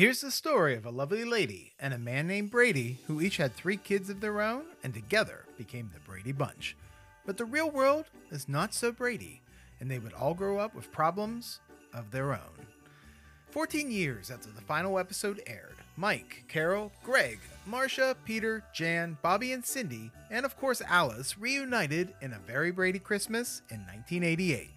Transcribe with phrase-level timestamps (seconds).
[0.00, 3.54] Here's the story of a lovely lady and a man named Brady who each had
[3.54, 6.74] three kids of their own and together became the Brady Bunch.
[7.26, 9.42] But the real world is not so Brady,
[9.78, 11.60] and they would all grow up with problems
[11.92, 12.66] of their own.
[13.50, 19.66] 14 years after the final episode aired, Mike, Carol, Greg, Marcia, Peter, Jan, Bobby, and
[19.66, 24.70] Cindy, and of course Alice, reunited in A Very Brady Christmas in 1988.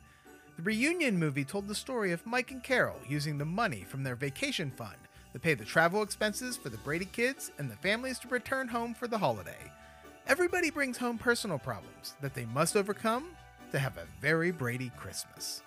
[0.58, 4.18] The reunion movie told the story of Mike and Carol using the money from their
[4.18, 4.98] vacation fund
[5.34, 8.94] to pay the travel expenses for the Brady kids and the families to return home
[8.94, 9.72] for the holiday.
[10.28, 13.26] Everybody brings home personal problems that they must overcome
[13.72, 15.64] to have a very Brady Christmas.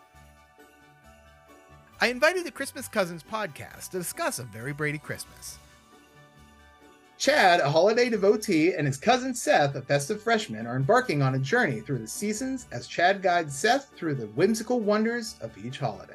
[2.01, 5.59] I invited the Christmas Cousins podcast to discuss a very Brady Christmas.
[7.19, 11.39] Chad, a holiday devotee, and his cousin Seth, a festive freshman, are embarking on a
[11.39, 16.15] journey through the seasons as Chad guides Seth through the whimsical wonders of each holiday.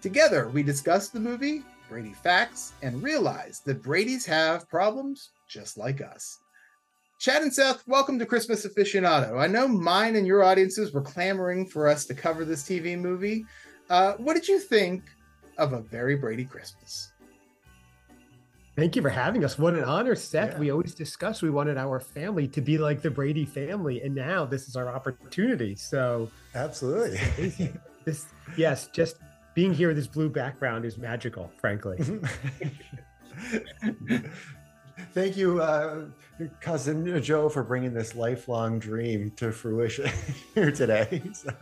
[0.00, 6.00] Together, we discuss the movie, Brady Facts, and realize that Brady's have problems just like
[6.00, 6.38] us.
[7.18, 9.40] Chad and Seth, welcome to Christmas Aficionado.
[9.40, 13.44] I know mine and your audiences were clamoring for us to cover this TV movie.
[13.90, 15.02] Uh, what did you think
[15.56, 17.10] of A Very Brady Christmas?
[18.76, 19.58] Thank you for having us.
[19.58, 20.52] What an honor, Seth.
[20.52, 20.58] Yeah.
[20.60, 24.44] We always discussed we wanted our family to be like the Brady family, and now
[24.44, 25.74] this is our opportunity.
[25.74, 27.72] So, Absolutely.
[28.04, 29.16] this, yes, just
[29.58, 31.98] being here with this blue background is magical, frankly.
[35.12, 36.04] Thank you, uh,
[36.60, 40.08] cousin Joe, for bringing this lifelong dream to fruition
[40.54, 41.22] here today.
[41.32, 41.52] So-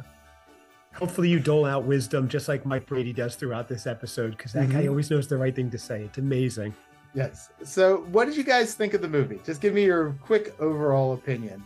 [0.94, 4.68] Hopefully, you dole out wisdom just like Mike Brady does throughout this episode, because that
[4.68, 4.88] guy Mhm.
[4.90, 6.02] always knows the right thing to say.
[6.04, 6.74] It's amazing.
[7.14, 7.48] Yes.
[7.64, 9.40] So, what did you guys think of the movie?
[9.42, 11.62] Just give me your quick overall opinion.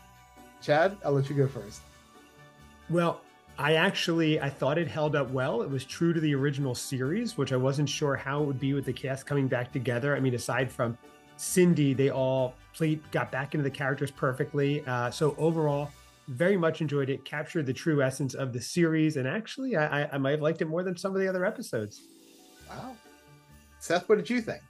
[0.63, 1.81] Chad, I'll let you go first.
[2.89, 3.21] Well,
[3.61, 5.61] I actually I thought it held up well.
[5.61, 8.73] It was true to the original series, which I wasn't sure how it would be
[8.73, 10.17] with the cast coming back together.
[10.17, 10.97] I mean, aside from
[11.37, 14.83] Cindy, they all played got back into the characters perfectly.
[14.87, 15.91] Uh, so overall,
[16.29, 17.23] very much enjoyed it.
[17.27, 20.63] Captured the true essence of the series, and actually, I, I, I might have liked
[20.63, 22.01] it more than some of the other episodes.
[22.67, 22.97] Wow.
[23.79, 24.63] Seth, what did you think?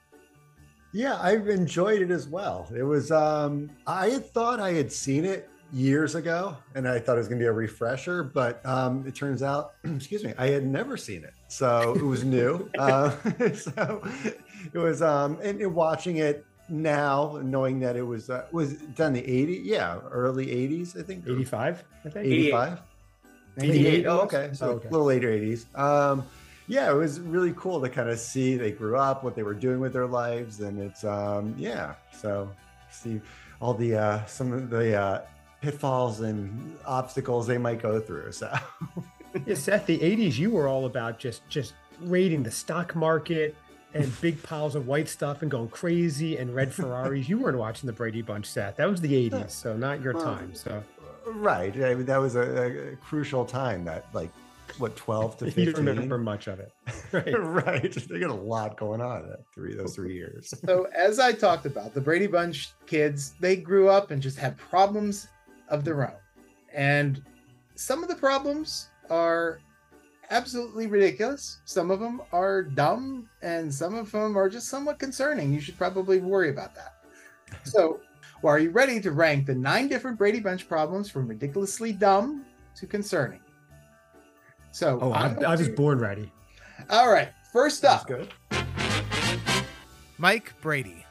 [0.92, 2.68] yeah, I've enjoyed it as well.
[2.76, 7.14] It was, um, I had thought I had seen it years ago and I thought
[7.14, 10.48] it was going to be a refresher, but um, it turns out, excuse me, I
[10.48, 11.32] had never seen it.
[11.48, 12.68] So it was new.
[12.78, 13.10] uh,
[13.54, 14.02] so
[14.72, 19.14] it was, um, and, and watching it now, knowing that it was, uh, was done
[19.16, 21.26] in the 80s, yeah, early 80s, I think.
[21.26, 22.26] Eighty-five, I think.
[22.26, 22.82] 85
[23.58, 24.88] 88 oh, okay so Oh, okay.
[24.88, 26.24] a little later 80s um
[26.68, 29.54] yeah it was really cool to kind of see they grew up what they were
[29.54, 32.48] doing with their lives and it's um yeah so
[32.90, 33.20] see
[33.60, 35.22] all the uh some of the uh
[35.60, 38.52] pitfalls and obstacles they might go through so
[39.46, 43.54] Yeah, Seth, the '80s, you were all about just just raiding the stock market
[43.94, 47.28] and big piles of white stuff and going crazy and red Ferraris.
[47.28, 48.76] You weren't watching the Brady Bunch, Seth.
[48.76, 50.54] That was the uh, '80s, so not your Well, time.
[50.54, 50.82] So
[51.26, 54.30] right I mean, that was a, a crucial time that like
[54.78, 56.72] what 12 to 15 don't remember much of it,
[57.12, 57.32] right?
[57.38, 61.32] right they got a lot going on that three those three years So, as I
[61.32, 65.28] talked about, the Brady Bunch kids, they grew up and just had problems
[65.70, 66.16] of their own.
[66.74, 67.22] And
[67.76, 69.60] some of the problems are
[70.30, 71.60] absolutely ridiculous.
[71.64, 75.52] Some of them are dumb, and some of them are just somewhat concerning.
[75.52, 76.94] You should probably worry about that.
[77.64, 78.00] So,
[78.42, 82.44] well, are you ready to rank the nine different Brady Bunch problems from ridiculously dumb
[82.76, 83.40] to concerning?
[84.70, 86.30] So, Oh, I, I'm I was to- born ready.
[86.90, 87.30] all right.
[87.52, 88.32] First up, good
[90.18, 91.04] Mike Brady.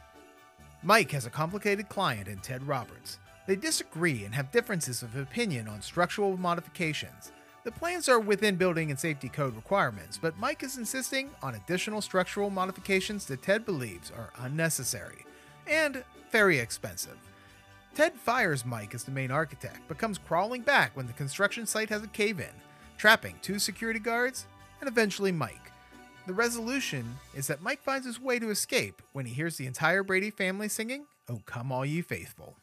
[0.84, 3.20] Mike has a complicated client in Ted Roberts.
[3.49, 7.31] They disagree and have differences of opinion on structural modifications.
[7.63, 11.99] The plans are within building and safety code requirements, but Mike is insisting on additional
[11.99, 15.25] structural modifications that Ted believes are unnecessary
[15.65, 17.17] and very expensive.
[17.95, 21.89] Ted fires Mike as the main architect, but comes crawling back when the construction site
[21.89, 22.53] has a cave in,
[22.99, 24.45] trapping two security guards
[24.79, 25.71] and eventually Mike.
[26.27, 30.03] The resolution is that Mike finds his way to escape when he hears the entire
[30.03, 32.55] Brady family singing, Oh Come All Ye Faithful.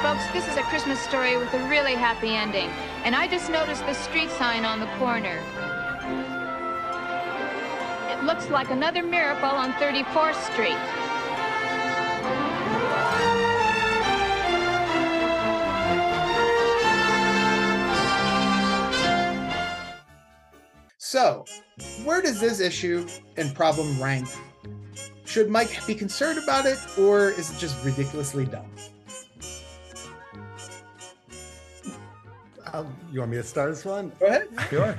[0.00, 2.70] Folks, this is a Christmas story with a really happy ending.
[3.04, 5.38] And I just noticed the street sign on the corner.
[8.10, 11.01] It looks like another miracle on 34th Street.
[21.12, 21.44] So,
[22.04, 23.06] where does this issue
[23.36, 24.26] and problem rank
[25.26, 28.64] should Mike be concerned about it, or is it just ridiculously dumb?
[32.72, 34.10] Um, you want me to start this one?
[34.18, 34.48] Go ahead.
[34.70, 34.96] Sure.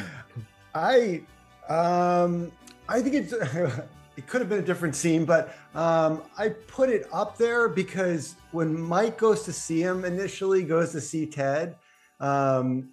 [0.76, 1.22] I
[1.68, 2.52] um
[2.88, 3.32] I think it's
[4.16, 8.36] it could have been a different scene, but um I put it up there because
[8.52, 11.74] when Mike goes to see him initially, goes to see Ted,
[12.20, 12.90] um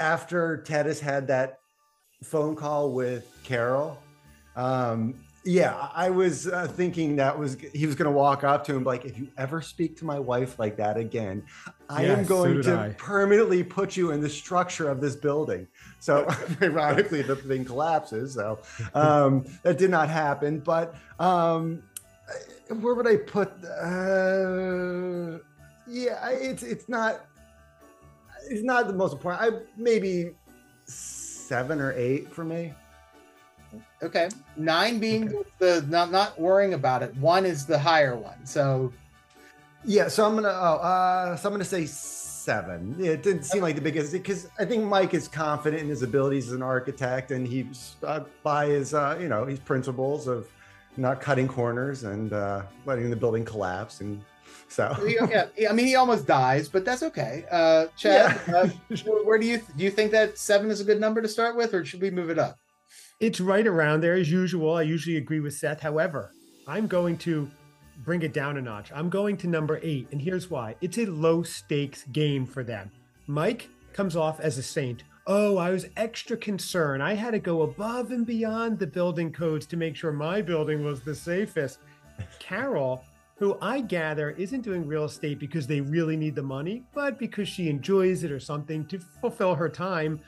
[0.00, 1.60] after Ted has had that
[2.24, 3.98] phone call with Carol,
[4.56, 5.14] um
[5.46, 8.82] yeah, I was uh, thinking that was he was going to walk up to him
[8.82, 11.44] like, if you ever speak to my wife like that again,
[11.90, 12.88] I am Yes, so going did to I.
[12.96, 15.68] permanently put you in the structure of this building.
[16.00, 16.26] So
[16.62, 18.32] ironically, the thing collapses.
[18.34, 18.60] So
[18.94, 20.60] um, that did not happen.
[20.60, 21.82] But um,
[22.80, 23.52] where would I put?
[23.64, 25.40] Uh,
[25.86, 27.26] yeah, it's it's not
[28.48, 29.42] it's not the most important.
[29.42, 30.30] I maybe
[31.54, 32.72] seven or eight for me.
[34.02, 34.28] Okay.
[34.56, 37.14] Nine being the not not worrying about it.
[37.16, 38.44] One is the higher one.
[38.44, 38.92] So
[39.84, 42.96] Yeah, so I'm gonna oh, uh, so I'm gonna say seven.
[42.98, 46.48] It didn't seem like the biggest because I think Mike is confident in his abilities
[46.48, 50.48] as an architect, and he's stuck by his uh, you know his principles of
[50.96, 54.00] not cutting corners and uh, letting the building collapse.
[54.00, 54.22] And
[54.74, 54.96] so
[55.30, 57.44] yeah, I mean he almost dies, but that's okay.
[57.50, 58.54] Uh, Chad, Yeah.
[58.56, 61.56] uh, where do you do you think that seven is a good number to start
[61.56, 62.56] with, or should we move it up?
[63.20, 64.74] It's right around there as usual.
[64.74, 65.80] I usually agree with Seth.
[65.80, 66.32] However,
[66.66, 67.48] I'm going to
[68.04, 68.90] bring it down a notch.
[68.92, 70.74] I'm going to number eight, and here's why.
[70.80, 72.90] It's a low stakes game for them.
[73.28, 75.04] Mike comes off as a saint.
[75.26, 77.02] Oh, I was extra concerned.
[77.02, 80.84] I had to go above and beyond the building codes to make sure my building
[80.84, 81.78] was the safest.
[82.40, 83.04] Carol,
[83.44, 87.46] who I gather isn't doing real estate because they really need the money, but because
[87.46, 90.18] she enjoys it or something to fulfill her time,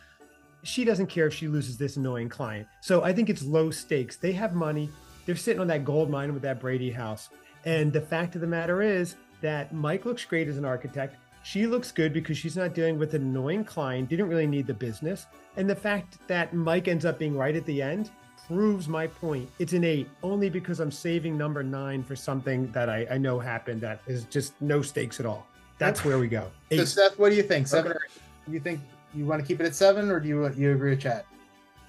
[0.65, 2.69] she doesn't care if she loses this annoying client.
[2.83, 4.17] So I think it's low stakes.
[4.17, 4.91] They have money.
[5.25, 7.31] They're sitting on that gold mine with that Brady house.
[7.65, 11.17] And the fact of the matter is that Mike looks great as an architect.
[11.43, 14.75] She looks good because she's not dealing with an annoying client, didn't really need the
[14.75, 15.25] business.
[15.57, 18.11] And the fact that Mike ends up being right at the end
[18.47, 19.49] proves my point.
[19.59, 23.39] It's an eight, only because I'm saving number nine for something that I, I know
[23.39, 25.47] happened that is just no stakes at all.
[25.79, 26.51] That's where we go.
[26.73, 27.67] So Seth, what do you think?
[27.67, 27.99] Seven Okay.
[27.99, 28.53] or eight?
[28.53, 28.81] You think
[29.15, 31.25] you want to keep it at seven, or do you you agree with Chad?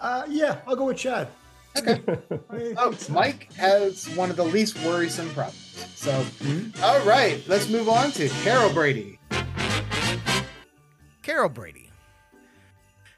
[0.01, 1.27] uh, yeah, I'll go with Chad.
[1.77, 2.01] Okay.
[2.77, 2.95] Oh.
[3.09, 5.92] Mike has one of the least worrisome problems.
[5.95, 6.81] So, Mhm.
[6.81, 9.19] all right, let's move on to Carol Brady.
[11.21, 11.92] Carol Brady.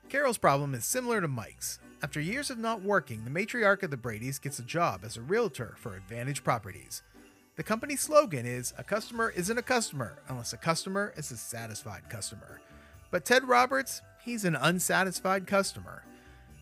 [0.10, 1.80] Carol's problem is similar to Mike's.
[2.02, 5.22] After years of not working, the matriarch of the Bradys gets a job as a
[5.22, 7.04] realtor for Advantage Properties.
[7.58, 12.10] The company's slogan is A customer isn't a customer unless a customer is a satisfied
[12.10, 12.62] customer.
[13.12, 16.04] But Ted Roberts, he's an unsatisfied customer.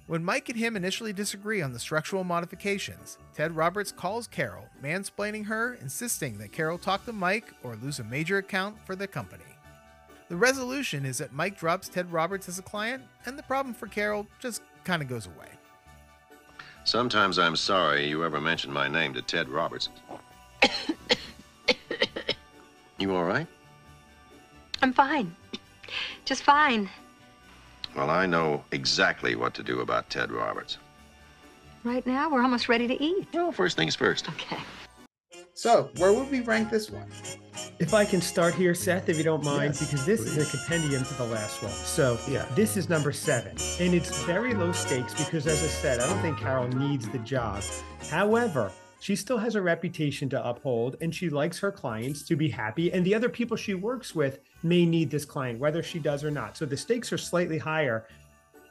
[0.08, 5.46] When Mike and him initially disagree on the structural modifications, Ted Roberts calls Carol, mansplaining
[5.46, 9.44] her, insisting that Carol talk to Mike or lose a major account for the company.
[10.30, 13.88] The resolution is that Mike drops Ted Roberts as a client, and the problem for
[13.88, 15.50] Carol just kind of goes away.
[16.86, 19.90] Sometimes I'm sorry you ever mentioned my name to Ted Roberts.
[22.98, 23.48] you all right?
[24.82, 25.36] I'm fine.
[26.24, 26.90] Just fine.
[27.98, 30.78] Well, I know exactly what to do about Ted Roberts.
[31.84, 33.28] Right now, we're almost ready to eat.
[33.34, 34.30] Well, first things first.
[34.30, 34.58] Okay.
[35.58, 37.08] So, where would we rank this one?
[37.80, 40.46] If I can start here, Seth, if you don't mind, Yes, because this is a
[40.56, 41.72] compendium to the last one.
[41.72, 42.46] So Yeah.
[42.54, 43.58] this is number seven.
[43.80, 47.18] And it's very low stakes because, as I said, I don't think Carol needs the
[47.18, 47.64] job.
[48.12, 52.50] However, she still has a reputation to uphold and she likes her clients to be
[52.50, 52.94] happy.
[52.94, 56.30] And the other people she works with may need this client, whether she does or
[56.30, 56.56] not.
[56.56, 58.06] So the stakes are slightly higher.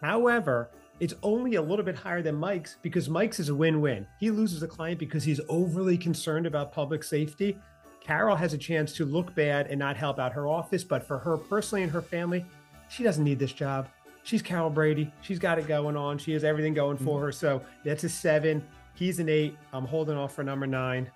[0.00, 4.07] However, it's only a little bit higher than Mike's because Mike's is a win win.
[4.19, 7.59] He loses a client because he's overly concerned about public safety.
[8.00, 11.19] Carol has a chance to look bad and not help out her office, but for
[11.19, 12.47] her personally and her family,
[12.88, 13.88] she doesn't need this job.
[14.23, 15.12] She's Carol Brady.
[15.21, 16.19] She's got it going on.
[16.19, 17.26] She has everything going for mm-hmm.
[17.26, 17.33] her.
[17.33, 18.67] So that's a seven.
[18.95, 19.57] He's an eight.
[19.73, 21.11] I'm holding off for number nine.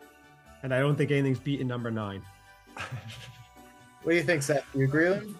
[0.62, 2.22] And I don't think anything's beating number nine.
[4.02, 4.64] What do you think, Seth?
[4.74, 5.38] You agree with him?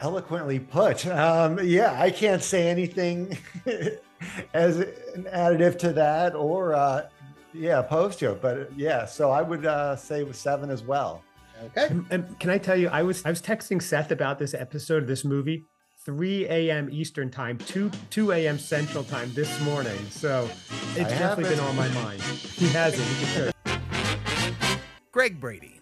[0.00, 1.06] Eloquently put.
[1.06, 3.38] Um, yeah, I can't say anything
[4.54, 7.08] as an additive to that or uh,
[7.52, 8.42] yeah, opposed to it.
[8.42, 11.22] But yeah, so I would uh, say with seven as well.
[11.64, 11.86] Okay.
[11.86, 15.02] And, and can I tell you, I was I was texting Seth about this episode
[15.02, 15.64] of this movie,
[16.04, 16.88] 3 a.m.
[16.90, 18.58] Eastern time, 2 2 a.m.
[18.58, 19.98] Central time this morning.
[20.10, 20.48] So
[20.96, 21.64] it's I definitely been haven't.
[21.68, 22.20] on my mind.
[22.22, 23.06] He hasn't.
[23.06, 23.52] He should.
[25.12, 25.81] Greg Brady.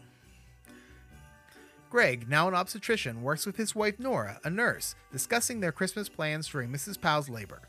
[1.91, 6.47] Greg, now an obstetrician, works with his wife Nora, a nurse, discussing their Christmas plans
[6.47, 7.01] during Mrs.
[7.01, 7.63] Powell's labor.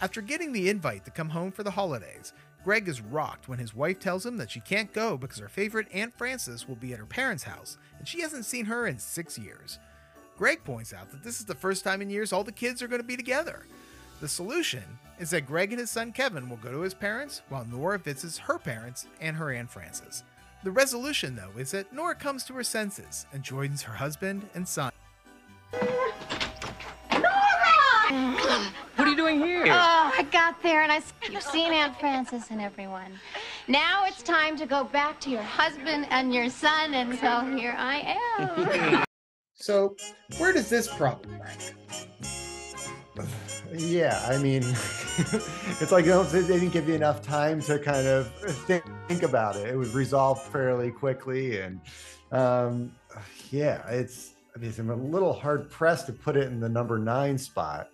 [0.00, 2.32] After getting the invite to come home for the holidays,
[2.64, 5.88] Greg is rocked when his wife tells him that she can't go because her favorite
[5.92, 9.38] Aunt Frances will be at her parents' house and she hasn't seen her in six
[9.38, 9.78] years.
[10.38, 12.88] Greg points out that this is the first time in years all the kids are
[12.88, 13.66] going to be together.
[14.22, 14.84] The solution
[15.18, 18.38] is that Greg and his son Kevin will go to his parents while Nora visits
[18.38, 20.24] her parents and her Aunt Frances.
[20.62, 24.68] The resolution, though, is that Nora comes to her senses and joins her husband and
[24.68, 24.92] son.
[27.12, 27.22] Nora!
[28.96, 29.64] What are you doing here?
[29.68, 31.00] Oh, I got there and I
[31.30, 33.18] you've seen Aunt Frances and everyone.
[33.68, 37.74] Now it's time to go back to your husband and your son, and so here
[37.78, 39.04] I am.
[39.54, 39.94] So,
[40.38, 41.74] where does this problem rank?
[43.72, 44.62] Yeah, I mean,
[45.80, 48.32] it's like they they didn't give you enough time to kind of
[48.66, 49.68] think, think about it.
[49.68, 51.80] It was resolved fairly quickly, and
[52.32, 52.92] um,
[53.50, 54.32] yeah, it's.
[54.54, 57.88] I mean, I'm a little hard pressed to put it in the number nine spot.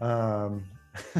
[0.00, 0.64] Um,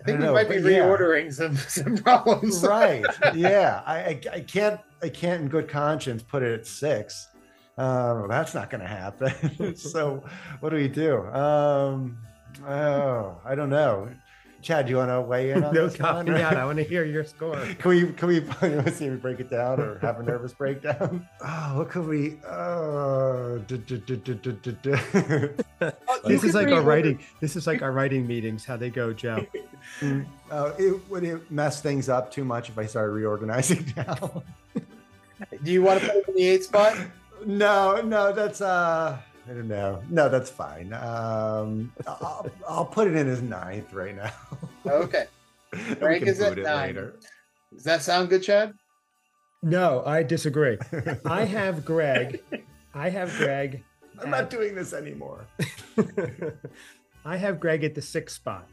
[0.00, 0.80] I think we might be but yeah.
[0.80, 2.62] reordering some, some problems.
[2.62, 3.04] right
[3.34, 7.28] yeah I, I i can't i can't in good conscience put it at six
[7.76, 10.22] um that's not gonna happen so
[10.60, 12.18] what do we do um
[12.66, 14.08] oh i don't know
[14.62, 16.56] chad do you want to weigh in on no this one, copping or- out.
[16.56, 17.56] I want to hear your score.
[17.78, 20.22] can we can we you want to see me break it down or have a
[20.22, 23.62] nervous breakdown oh what could we oh.
[26.24, 27.20] This is like our writing.
[27.40, 28.64] This is like our writing meetings.
[28.64, 29.46] How they go, Joe.
[30.50, 34.42] Oh, it would it mess things up too much if i started reorganizing now
[35.62, 36.96] Do you want to put it in the eighth spot?
[37.44, 40.02] No, no, that's uh I don't know.
[40.10, 40.92] No, that's fine.
[40.92, 44.32] Um I'll, I'll put it in as ninth right now.
[44.86, 45.24] Okay.
[45.72, 46.94] We Rank is at boot it nine.
[47.74, 48.72] Does that sound good, Chad?
[49.62, 50.78] No, I disagree.
[51.24, 52.40] I have Greg.
[52.94, 53.82] I have Greg.
[54.22, 55.44] I'm not doing this anymore.
[57.24, 58.68] I have Greg at the sixth spot.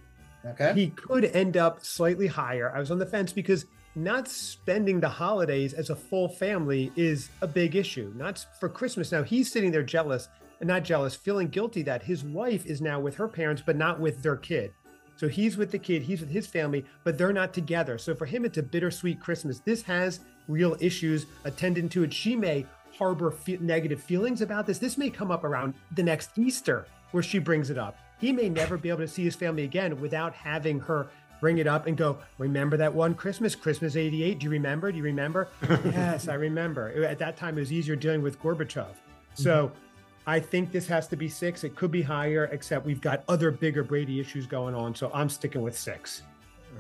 [0.46, 0.74] Okay.
[0.76, 2.72] He could end up slightly higher.
[2.76, 3.66] I was on the fence because
[3.96, 8.14] not spending the holidays as a full family is a big issue.
[8.16, 9.12] Not for Christmas.
[9.12, 13.00] Now he's sitting there jealous, and not jealous, feeling guilty that his wife is now
[13.00, 14.74] with her parents, but not with their kid.
[15.16, 17.98] So he's with the kid, he's with his family, but they're not together.
[17.98, 19.60] So for him, it's a bittersweet Christmas.
[19.60, 22.14] This has real issues attendant to it.
[22.14, 22.66] She may
[22.98, 24.80] harbor fe- negative feelings about this.
[24.80, 27.98] This may come up around the next Easter where she brings it up.
[28.20, 31.08] He may never be able to see his family again without having her
[31.44, 34.40] bring it up and go, Remember that one Christmas, Christmas 88?
[34.40, 34.92] Do you remember?
[34.92, 35.50] Do you remember?
[35.86, 37.04] yes, I remember.
[37.04, 38.96] At that time, it was easier dealing with Gorbachev.
[39.34, 39.83] So mm-hmm.
[40.26, 41.64] I think this has to be six.
[41.64, 44.96] It could be higher, except we've got other bigger Brady issues going on.
[44.96, 46.22] So I'm sticking with six.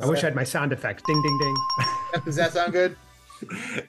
[0.01, 1.03] I wish I had my sound effects.
[1.05, 1.55] Ding, ding, ding.
[2.25, 2.95] Does that sound good?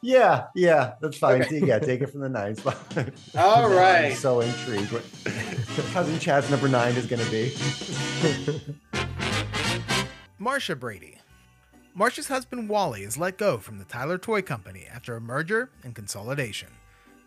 [0.03, 1.43] Yeah, yeah, that's fine.
[1.43, 1.61] Okay.
[1.65, 2.77] Yeah, take it from the ninth spot.
[3.39, 5.05] All I'm so intrigued what
[5.93, 7.55] cousin Chad's number nine is gonna be.
[10.41, 11.19] Marcia Brady.
[11.95, 15.95] Marcia's husband Wally is let go from the Tyler Toy Company after a merger and
[15.95, 16.71] consolidation.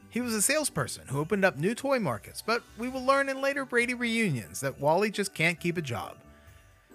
[0.09, 3.41] He was a salesperson who opened up new toy markets, but we will learn in
[3.41, 6.17] later Brady reunions that Wally just can't keep a job.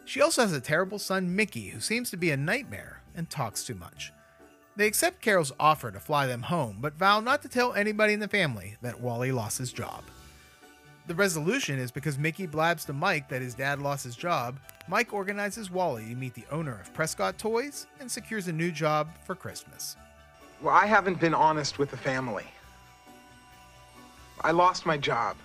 [0.05, 3.65] She also has a terrible son, Mickey, who seems to be a nightmare and talks
[3.65, 4.13] too much.
[4.75, 8.21] They accept Carol's offer to fly them home, but vow not to tell anybody in
[8.21, 10.03] the family that Wally lost his job.
[11.07, 15.13] The resolution is because Mickey blabs to Mike that his dad lost his job, Mike
[15.13, 19.35] organizes Wally to meet the owner of Prescott Toys and secures a new job for
[19.35, 19.97] Christmas.
[20.63, 22.47] Well, I haven't been honest with the family.
[24.45, 25.37] I lost my job.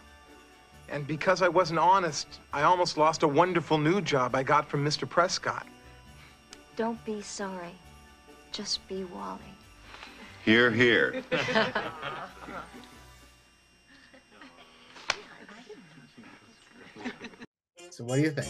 [0.89, 4.85] And because I wasn't honest, I almost lost a wonderful new job I got from
[4.85, 5.07] Mr.
[5.07, 5.67] Prescott.
[6.75, 7.75] Don't be sorry.
[8.51, 9.39] Just be Wally.
[10.45, 11.23] Here, here.
[17.97, 18.47] So what do you think?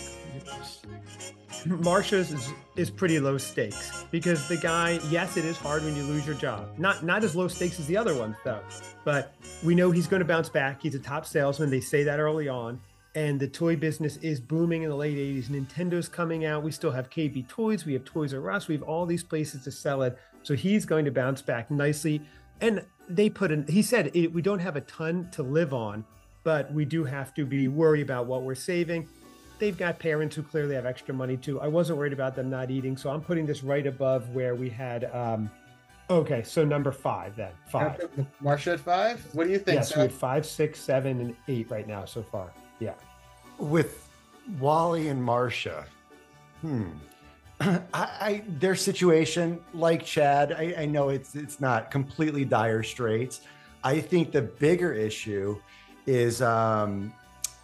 [1.82, 6.04] Marcia's is, is pretty low stakes because the guy, yes, it is hard when you
[6.04, 6.78] lose your job.
[6.78, 8.60] Not not as low stakes as the other ones though.
[9.06, 10.82] But we know he's going to bounce back.
[10.82, 11.70] He's a top salesman.
[11.70, 12.82] They say that early on.
[13.16, 15.46] And the toy business is booming in the late 80s.
[15.46, 16.62] Nintendo's coming out.
[16.62, 17.86] We still have KB Toys.
[17.86, 18.68] We have Toys R Us.
[18.68, 20.18] We have all these places to sell it.
[20.44, 22.22] So he's going to bounce back nicely.
[22.60, 26.04] And they put in, he said, we don't have a ton to live on,
[26.44, 29.08] but we do have to be worried about what we're saving
[29.60, 31.60] they've got parents who clearly have extra money too.
[31.62, 34.70] I wasn't worried about them not eating, so I'm putting this right above where we
[34.70, 35.06] had.
[35.14, 35.50] um
[36.10, 38.02] Okay, so number five then five.
[38.40, 39.26] Marcia at five?
[39.34, 39.76] What do you think?
[39.76, 40.12] Yes, we Seth?
[40.12, 42.54] have five, six, seven, and eight right now so far.
[42.80, 42.94] Yeah.
[43.58, 44.08] with
[44.60, 45.86] Wally and Marcia,
[46.62, 46.90] Hmm.
[47.60, 53.42] I, I their situation, like Chad, I, I know it's it's not completely dire straits.
[53.84, 55.60] I think the bigger issue
[56.06, 57.14] is um,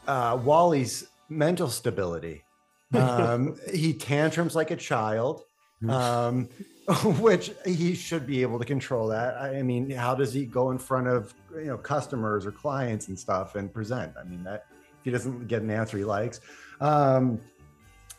[0.07, 2.43] uh, Wally's mental stability.
[2.95, 5.45] Um, he tantrums like a child.
[5.89, 6.47] um,
[7.19, 9.37] which he should be able to control that.
[9.37, 13.17] I mean, how does he go in front of you know customers or clients and
[13.17, 14.13] stuff and present?
[14.19, 16.41] I mean, that if he doesn't get an answer he likes.
[16.81, 17.39] Um,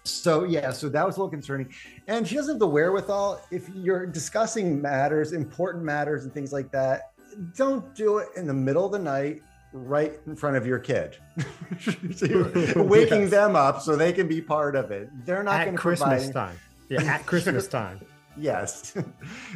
[0.05, 1.73] so yeah, so that was a little concerning.
[2.09, 3.41] And she doesn't have the wherewithal.
[3.51, 7.13] If you're discussing matters, important matters, and things like that,
[7.57, 9.43] don't do it in the middle of the night
[9.75, 11.19] right in front of your kid.
[12.15, 12.51] so you're
[12.85, 13.31] waking yes.
[13.31, 15.11] them up so they can be part of it.
[15.27, 16.51] They're not going to Christmas provide...
[16.51, 16.59] time.
[16.89, 18.01] Yeah, at Christmas time.
[18.39, 18.95] yes.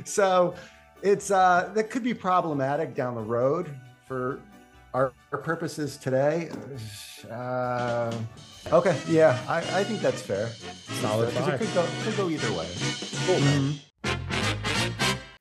[0.05, 0.55] so
[1.03, 3.71] it's uh that could be problematic down the road
[4.07, 4.41] for
[4.95, 6.51] our, our purposes today.
[7.31, 8.13] Uh,
[8.73, 10.49] okay, yeah, I, I think that's fair.
[11.01, 11.61] Solid five.
[11.61, 12.67] It could go, could go either way.
[13.27, 13.37] Cool.
[13.37, 13.89] Mm-hmm.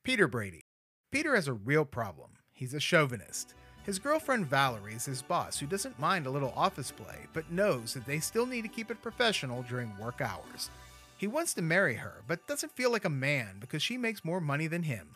[0.03, 0.65] Peter Brady.
[1.11, 2.31] Peter has a real problem.
[2.51, 3.55] He's a chauvinist.
[3.87, 7.93] His girlfriend Valerie is his boss, who doesn't mind a little office play, but knows
[7.93, 10.69] that they still need to keep it professional during work hours.
[11.15, 14.41] He wants to marry her, but doesn't feel like a man because she makes more
[14.41, 15.15] money than him.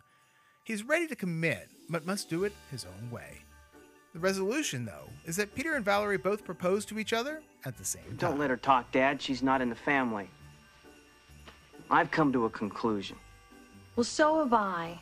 [0.63, 3.39] He's ready to commit, but must do it his own way.
[4.13, 7.83] The resolution, though, is that Peter and Valerie both propose to each other at the
[7.83, 8.15] same time.
[8.15, 9.21] Don't let her talk, Dad.
[9.21, 10.29] She's not in the family.
[11.89, 13.17] I've come to a conclusion.
[13.97, 14.97] Well, so have I.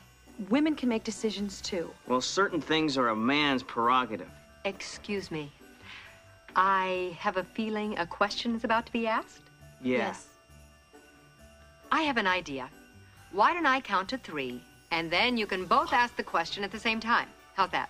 [0.47, 1.91] Women can make decisions too.
[2.07, 4.29] Well, certain things are a man's prerogative.
[4.63, 5.51] Excuse me.
[6.55, 9.41] I have a feeling a question is about to be asked?
[9.81, 9.97] Yeah.
[9.97, 10.27] Yes.
[11.91, 12.69] I have an idea.
[13.31, 16.71] Why don't I count to three, and then you can both ask the question at
[16.71, 17.27] the same time.
[17.55, 17.89] How's that?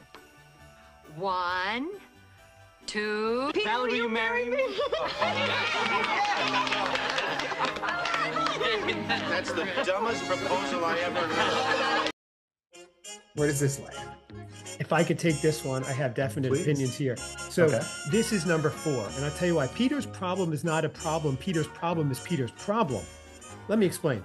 [1.16, 1.90] One,
[2.86, 3.52] two.
[3.54, 4.58] Peter, Valerie, will you marry me?
[9.30, 12.09] That's the dumbest proposal I ever heard.
[13.36, 14.10] Where does this land?
[14.80, 16.62] If I could take this one, I have definite Please.
[16.62, 17.18] opinions here.
[17.50, 17.82] So okay.
[18.10, 19.08] this is number four.
[19.16, 19.68] And I'll tell you why.
[19.68, 21.38] Peter's problem is not a problem.
[21.38, 23.04] Peter's problem is Peter's problem.
[23.68, 24.24] Let me explain.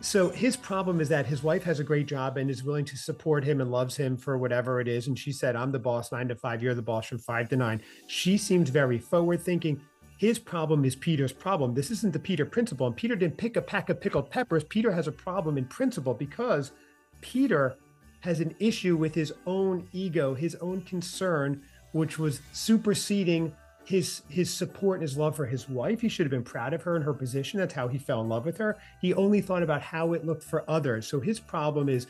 [0.00, 2.96] So his problem is that his wife has a great job and is willing to
[2.96, 5.08] support him and loves him for whatever it is.
[5.08, 6.62] And she said, I'm the boss, nine to five.
[6.62, 7.82] You're the boss from five to nine.
[8.06, 9.80] She seems very forward thinking.
[10.16, 11.74] His problem is Peter's problem.
[11.74, 12.86] This isn't the Peter principle.
[12.86, 14.64] And Peter didn't pick a pack of pickled peppers.
[14.64, 16.72] Peter has a problem in principle because
[17.20, 17.76] Peter
[18.20, 23.54] has an issue with his own ego, his own concern, which was superseding
[23.84, 26.00] his his support and his love for his wife.
[26.02, 27.58] He should have been proud of her and her position.
[27.58, 28.76] That's how he fell in love with her.
[29.00, 31.06] He only thought about how it looked for others.
[31.06, 32.06] So his problem is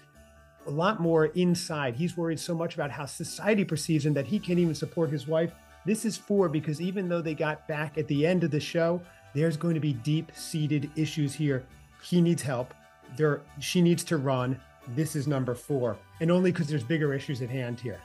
[0.66, 1.94] a lot more inside.
[1.94, 5.28] He's worried so much about how society perceives him that he can't even support his
[5.28, 5.52] wife.
[5.86, 9.00] This is four because even though they got back at the end of the show,
[9.32, 11.64] there's going to be deep seated issues here.
[12.02, 12.74] He needs help.
[13.16, 14.60] There, she needs to run.
[14.94, 18.00] This is number four, and only because there's bigger issues at hand here.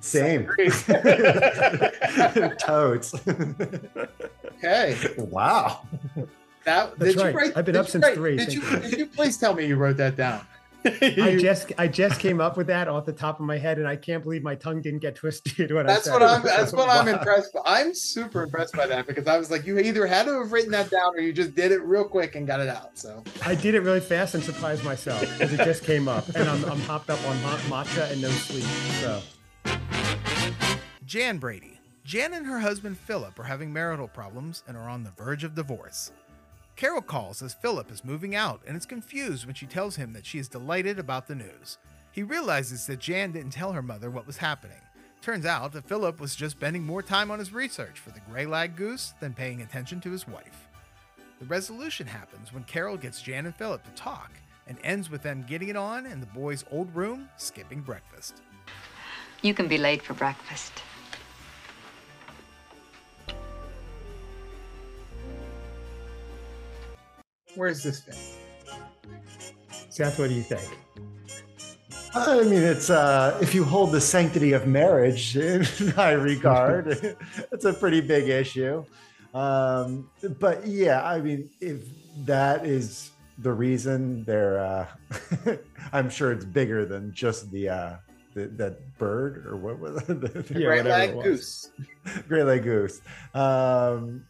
[0.00, 0.46] Same.
[2.58, 3.14] Toads.
[4.56, 4.96] okay.
[5.18, 5.86] Wow.
[6.64, 7.34] That, That's right.
[7.34, 8.36] Write, I've been up since write, three.
[8.36, 10.40] Did you, did you please tell me you wrote that down?
[10.84, 13.86] I just I just came up with that off the top of my head, and
[13.86, 16.42] I can't believe my tongue didn't get twisted when that's I what I'm.
[16.42, 17.00] That's what wow.
[17.00, 17.52] I'm impressed.
[17.52, 17.60] By.
[17.64, 20.70] I'm super impressed by that because I was like, you either had to have written
[20.72, 22.98] that down or you just did it real quick and got it out.
[22.98, 26.48] So I did it really fast and surprised myself because it just came up, and
[26.48, 27.36] I'm, I'm hopped up on
[27.68, 28.64] matcha and no sleep.
[29.00, 29.22] So
[31.04, 31.78] Jan Brady.
[32.04, 35.54] Jan and her husband Philip are having marital problems and are on the verge of
[35.54, 36.10] divorce.
[36.80, 40.24] Carol calls as Philip is moving out and is confused when she tells him that
[40.24, 41.76] she is delighted about the news.
[42.10, 44.80] He realizes that Jan didn't tell her mother what was happening.
[45.20, 48.46] Turns out that Philip was just spending more time on his research for the gray
[48.46, 50.68] lag goose than paying attention to his wife.
[51.38, 54.32] The resolution happens when Carol gets Jan and Philip to talk
[54.66, 58.40] and ends with them getting it on in the boys' old room, skipping breakfast.
[59.42, 60.82] You can be late for breakfast.
[67.54, 68.16] Where's this fit?
[69.90, 70.68] Seth, what do you think?
[72.14, 75.62] I mean, it's uh, if you hold the sanctity of marriage in
[75.94, 77.16] high regard,
[77.52, 78.84] it's a pretty big issue.
[79.32, 80.10] Um,
[80.40, 81.84] but yeah, I mean, if
[82.24, 84.86] that is the reason, they're, uh,
[85.92, 87.96] I'm sure it's bigger than just the, uh,
[88.34, 90.20] the that bird or what was it?
[90.20, 91.70] the yeah, Great Lag Goose.
[92.28, 93.00] Great Lag Goose.
[93.34, 94.24] Um,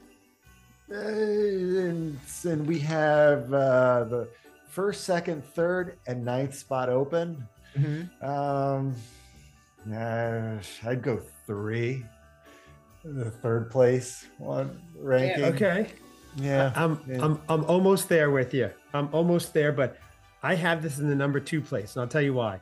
[0.91, 4.29] and, and we have uh, the
[4.69, 7.47] first, second, third, and ninth spot open.
[7.77, 8.25] Mm-hmm.
[8.25, 8.95] Um,
[9.95, 12.05] uh, I'd go three.
[13.03, 15.45] The third place one ranking.
[15.45, 15.89] Okay.
[16.37, 16.73] Yeah.
[16.77, 17.25] I'm yeah.
[17.25, 18.71] I'm I'm almost there with you.
[18.93, 19.97] I'm almost there, but
[20.43, 22.61] I have this in the number two place, and I'll tell you why.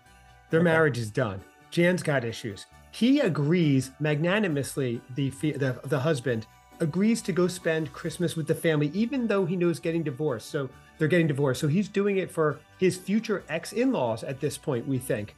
[0.51, 0.65] Their okay.
[0.65, 1.41] marriage is done.
[1.71, 2.67] Jan's got issues.
[2.93, 6.47] He agrees magnanimously, the the, the husband,
[6.81, 10.51] agrees to go spend Christmas with the family, even though he knows getting divorced.
[10.51, 11.61] So they're getting divorced.
[11.61, 15.35] So he's doing it for his future ex in laws at this point, we think.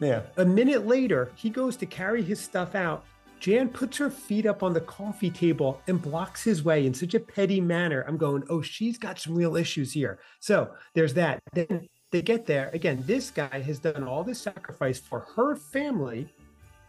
[0.00, 0.22] Yeah.
[0.36, 3.04] A minute later, he goes to carry his stuff out.
[3.40, 7.14] Jan puts her feet up on the coffee table and blocks his way in such
[7.14, 8.04] a petty manner.
[8.06, 10.18] I'm going, oh, she's got some real issues here.
[10.40, 11.40] So there's that.
[11.52, 12.70] Then they get there.
[12.72, 16.28] Again, this guy has done all this sacrifice for her family.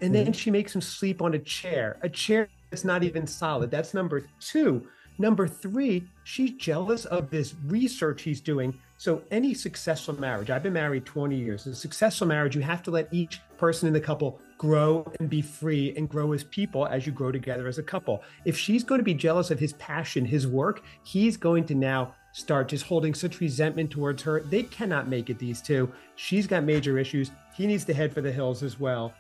[0.02, 0.32] And then mm-hmm.
[0.34, 3.72] she makes him sleep on a chair, a chair that's not even solid.
[3.72, 4.88] That's number two.
[5.18, 8.74] Number three, she's jealous of this research he's doing.
[8.98, 11.68] So, any successful marriage, I've been married 20 years.
[11.68, 15.42] A successful marriage, you have to let each person in the couple grow and be
[15.42, 18.24] free and grow as people as you grow together as a couple.
[18.46, 22.16] If she's going to be jealous of his passion, his work, he's going to now
[22.32, 24.42] start just holding such resentment towards her.
[24.42, 25.92] They cannot make it, these two.
[26.16, 27.32] She's got major issues.
[27.56, 29.14] He needs to head for the hills as well.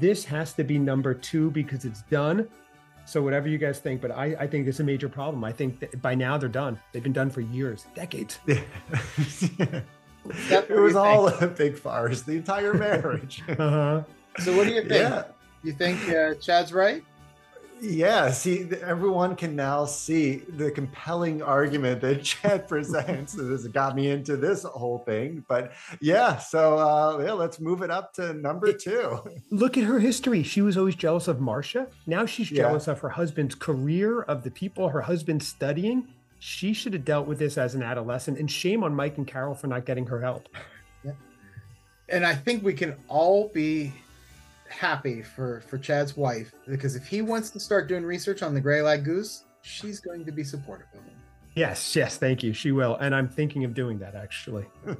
[0.00, 2.48] This has to be number two because it's done.
[3.06, 5.44] So whatever you guys think, but I, I think it's a major problem.
[5.44, 6.80] I think that by now they're done.
[6.92, 8.38] They've been done for years, decades.
[8.46, 8.60] Yeah.
[10.50, 13.42] it was all a big farce, the entire marriage.
[13.48, 14.02] uh-huh.
[14.38, 14.92] So what do you think?
[14.92, 15.24] Yeah.
[15.62, 17.02] You think uh, Chad's right?
[17.80, 23.34] Yeah, see, everyone can now see the compelling argument that Chad presents.
[23.34, 25.44] this got me into this whole thing.
[25.48, 29.22] But yeah, so uh, yeah, let's move it up to number two.
[29.50, 30.42] Look at her history.
[30.42, 31.88] She was always jealous of Marcia.
[32.06, 32.92] Now she's jealous yeah.
[32.92, 36.08] of her husband's career, of the people her husband's studying.
[36.38, 38.38] She should have dealt with this as an adolescent.
[38.38, 40.48] And shame on Mike and Carol for not getting her help.
[41.04, 41.12] Yeah.
[42.08, 43.94] And I think we can all be
[44.74, 48.60] happy for for Chad's wife because if he wants to start doing research on the
[48.60, 51.14] gray lag goose, she's going to be supportive of him.
[51.54, 52.52] Yes, yes, thank you.
[52.52, 54.66] She will, and I'm thinking of doing that actually.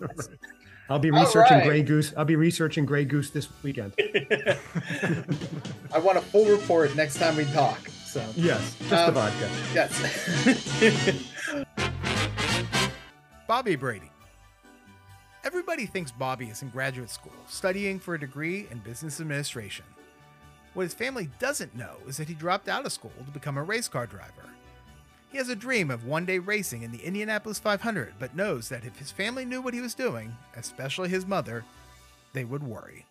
[0.90, 1.66] I'll be researching right.
[1.66, 2.12] gray goose.
[2.16, 3.94] I'll be researching gray goose this weekend.
[3.98, 4.58] I
[5.98, 7.88] want a full report next time we talk.
[7.88, 9.48] So yes, just um, the vodka.
[9.74, 9.98] Yes.
[13.46, 14.10] Bobby Brady
[15.44, 19.84] Everybody thinks Bobby is in graduate school, studying for a degree in business administration.
[20.72, 23.62] What his family doesn't know is that he dropped out of school to become a
[23.62, 24.48] race car driver.
[25.30, 28.86] He has a dream of one day racing in the Indianapolis 500, but knows that
[28.86, 31.62] if his family knew what he was doing, especially his mother,
[32.32, 33.04] they would worry.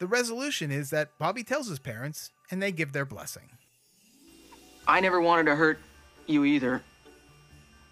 [0.00, 3.50] The resolution is that Bobby tells his parents, and they give their blessing.
[4.88, 5.78] I never wanted to hurt
[6.26, 6.82] you either,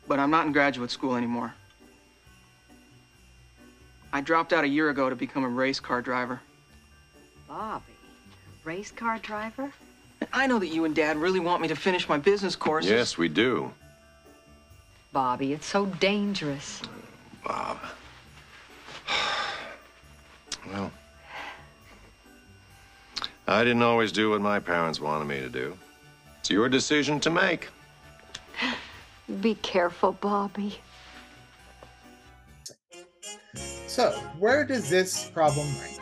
[0.08, 1.54] but I'm not in graduate school anymore.
[4.12, 6.40] I dropped out a year ago to become a race car driver.
[7.48, 7.92] Bobby,
[8.64, 9.72] race car driver?
[10.32, 12.90] I know that you and Dad really want me to finish my business courses.
[12.90, 13.72] Yes, we do.
[15.12, 16.82] Bobby, it's so dangerous.
[17.44, 17.78] Bob.
[20.68, 20.92] Well,
[23.48, 25.76] I didn't always do what my parents wanted me to do.
[26.38, 27.68] It's your decision to make.
[29.40, 30.78] Be careful, Bobby.
[33.90, 35.98] So, where does this problem rank?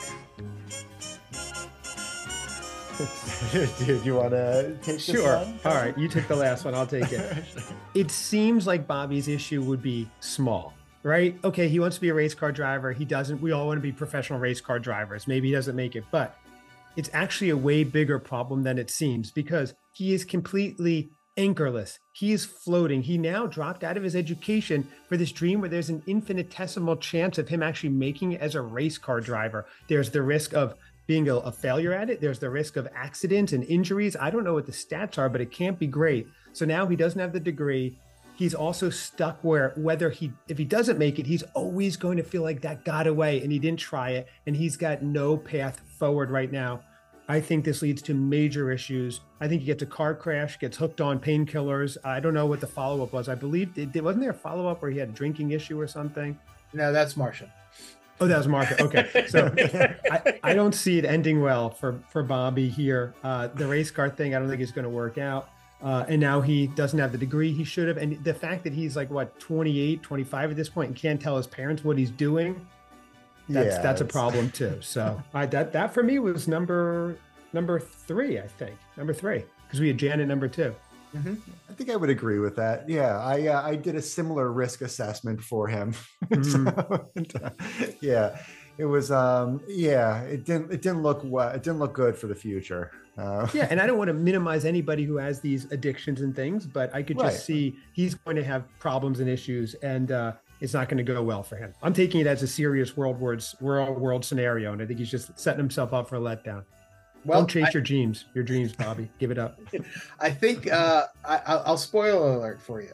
[3.78, 5.36] Dude, you want to take sure.
[5.64, 6.74] All right, you took the last one.
[6.74, 7.44] I'll take it.
[7.94, 11.38] it seems like Bobby's issue would be small, right?
[11.42, 12.92] Okay, he wants to be a race car driver.
[12.92, 13.40] He doesn't.
[13.40, 15.26] We all want to be professional race car drivers.
[15.26, 16.36] Maybe he doesn't make it, but
[16.96, 21.98] it's actually a way bigger problem than it seems because he is completely anchorless.
[22.12, 23.02] He is floating.
[23.02, 27.38] He now dropped out of his education for this dream where there's an infinitesimal chance
[27.38, 29.64] of him actually making it as a race car driver.
[29.88, 30.74] There's the risk of
[31.06, 32.20] being a, a, failure at it.
[32.20, 34.16] There's the risk of accidents and injuries.
[34.20, 36.26] I don't know what the stats are, but it can't be great.
[36.52, 37.96] So now he doesn't have the degree.
[38.36, 42.22] He's also stuck where whether he if he doesn't make it, he's always going to
[42.22, 45.80] feel like that got away and he didn't try it and he's got no path
[45.98, 46.80] forward right now.
[47.30, 49.20] I think this leads to major issues.
[49.40, 51.98] I think he gets a car crash, gets hooked on painkillers.
[52.02, 53.28] I don't know what the follow up was.
[53.28, 55.86] I believe it, wasn't there a follow up where he had a drinking issue or
[55.86, 56.38] something.
[56.72, 57.52] No, that's Marcia.
[58.20, 58.82] Oh, that was Marcia.
[58.82, 59.54] Okay, so
[60.10, 63.14] I, I, don't see it ending well for for Bobby here.
[63.22, 65.50] Uh, the race car thing, I don't think is going to work out.
[65.80, 67.98] Uh, and now he doesn't have the degree he should have.
[67.98, 71.36] And the fact that he's like what 28, 25 at this point and can't tell
[71.36, 72.66] his parents what he's doing
[73.48, 74.78] that's yeah, that's a problem too.
[74.80, 77.16] So I, that that for me was number
[77.52, 80.74] number three, I think number three because we had Janet number 2
[81.14, 81.34] mm-hmm.
[81.68, 82.88] I think I would agree with that.
[82.88, 85.94] Yeah, I uh, I did a similar risk assessment for him.
[86.26, 87.22] Mm-hmm.
[87.30, 88.38] so, yeah,
[88.78, 92.26] it was um yeah it didn't it didn't look well it didn't look good for
[92.26, 92.92] the future.
[93.16, 96.66] Uh, yeah, and I don't want to minimize anybody who has these addictions and things,
[96.66, 97.42] but I could just right.
[97.42, 101.22] see he's going to have problems and issues, and uh, it's not going to go
[101.22, 101.72] well for him.
[101.82, 105.10] I'm taking it as a serious world world world world scenario, and I think he's
[105.10, 106.64] just setting himself up for a letdown.
[107.24, 108.24] Well, Don't chase I- your dreams.
[108.34, 109.10] Your dreams, Bobby.
[109.18, 109.58] Give it up.
[110.20, 112.92] I think uh, I, I'll I'll spoil alert for you.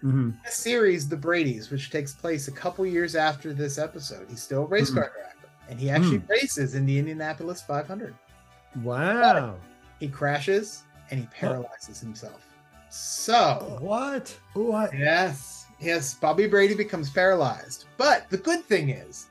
[0.00, 4.42] hmm The series, The Bradys, which takes place a couple years after this episode, he's
[4.42, 4.94] still a race Mhm.
[4.96, 6.28] car driver, and he actually Mm.
[6.28, 8.14] races in the Indianapolis 500.
[8.82, 9.56] Wow.
[10.00, 12.46] He crashes and he paralyzes himself.
[12.90, 14.36] So What?
[14.54, 14.92] What?
[14.96, 15.53] Yes,
[15.84, 17.84] yes, Bobby Brady becomes paralyzed.
[17.96, 19.26] But the good thing is,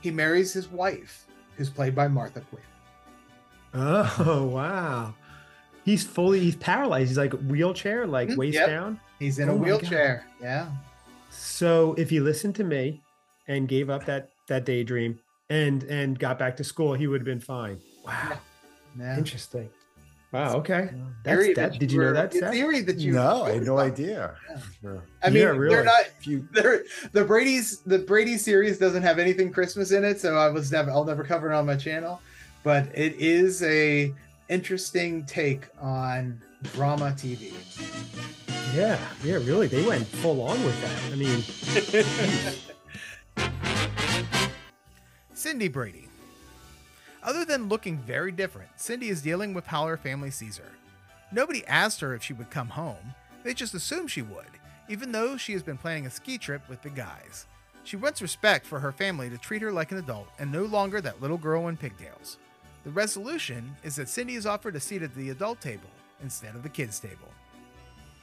[0.00, 2.62] he marries his wife, who's played by Martha Quinn.
[3.74, 5.14] Oh wow.
[5.84, 7.08] He's fully he's paralyzed.
[7.08, 8.66] He's like wheelchair, like Mhm, waist yep.
[8.68, 9.00] down.
[9.18, 10.24] He's in Oh a wheelchair.
[10.40, 10.70] Yeah.
[11.30, 13.02] So if he listened to me
[13.48, 15.18] and gave up that that daydream
[15.50, 17.80] and and got back to school, he would have been fine.
[18.04, 18.38] Wow.
[18.98, 19.16] yeah.
[19.18, 19.68] Interesting.
[20.32, 20.56] Wow.
[20.56, 20.90] Okay.
[21.22, 21.54] That's that.
[21.72, 22.32] that Did you know that?
[22.32, 22.52] Seth?
[22.52, 24.34] theory that you No, I had no idea.
[24.80, 25.02] Sure.
[25.22, 25.74] I mean, Yeah, really.
[25.74, 26.04] they're not.
[26.22, 30.48] You They're, the Brady's the Brady series doesn't have anything Christmas in it, so I
[30.48, 32.20] was never I'll never cover it on my channel.
[32.64, 34.12] But it is a
[34.48, 36.40] interesting take on
[36.74, 37.52] drama TV.
[38.74, 38.98] Yeah.
[39.24, 39.36] Yeah.
[39.36, 41.12] Really, they went full on with that.
[41.12, 41.42] I mean,
[45.34, 46.05] Cindy Brady.
[47.26, 50.70] Other than looking very different, Cindy is dealing with how her family sees her.
[51.32, 54.46] Nobody asked her if she would come home, they just assumed she would,
[54.88, 57.46] even though she has been planning a ski trip with the guys.
[57.82, 61.00] She wants respect for her family to treat her like an adult and no longer
[61.00, 62.38] that little girl in pigtails.
[62.84, 65.90] The resolution is that Cindy is offered a seat at the adult table
[66.22, 67.28] instead of the kids' table.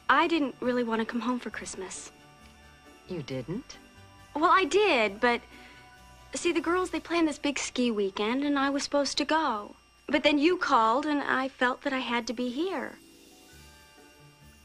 [0.09, 2.13] I didn't really want to come home for Christmas.
[3.09, 3.77] You didn't?
[4.33, 5.41] Well, I did, but
[6.35, 9.75] see, the girls, they planned this big ski weekend, and I was supposed to go.
[10.07, 12.93] But then you called, and I felt that I had to be here.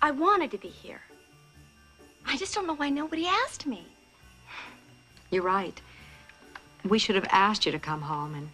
[0.01, 1.03] I wanted to be here.
[2.27, 3.85] I just don't know why nobody asked me.
[5.31, 5.81] You're right.
[6.85, 8.49] We should have asked you to come home and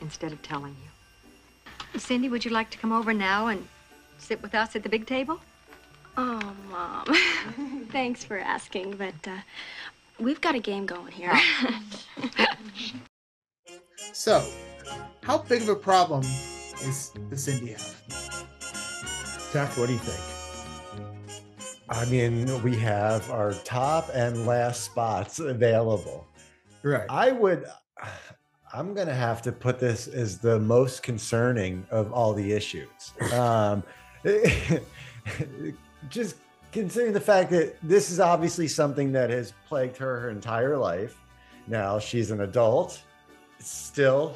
[0.00, 2.00] instead of telling you.
[2.00, 3.66] Cindy, would you like to come over now and
[4.18, 5.40] sit with us at the big table?
[6.16, 7.06] Oh, Mom.
[7.90, 9.38] Thanks for asking, but uh,
[10.18, 11.32] we've got a game going here.
[14.12, 14.46] So,
[15.24, 16.22] how big of a problem
[16.82, 17.80] is the Cindy have?
[19.50, 20.20] Seth, what do you think?
[21.88, 26.26] I mean, we have our top and last spots available.
[26.84, 27.04] Right.
[27.10, 27.64] I would,
[28.72, 33.12] I'm going to have to put this as the most concerning of all the issues.
[33.32, 33.82] Um,
[36.08, 36.36] just
[36.74, 41.16] considering the fact that this is obviously something that has plagued her her entire life.
[41.68, 43.00] Now she's an adult,
[43.60, 44.34] still,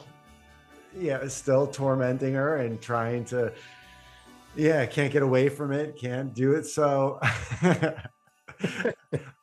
[0.97, 3.53] yeah, still tormenting her and trying to,
[4.55, 6.65] yeah, can't get away from it, can't do it.
[6.65, 8.05] So, I,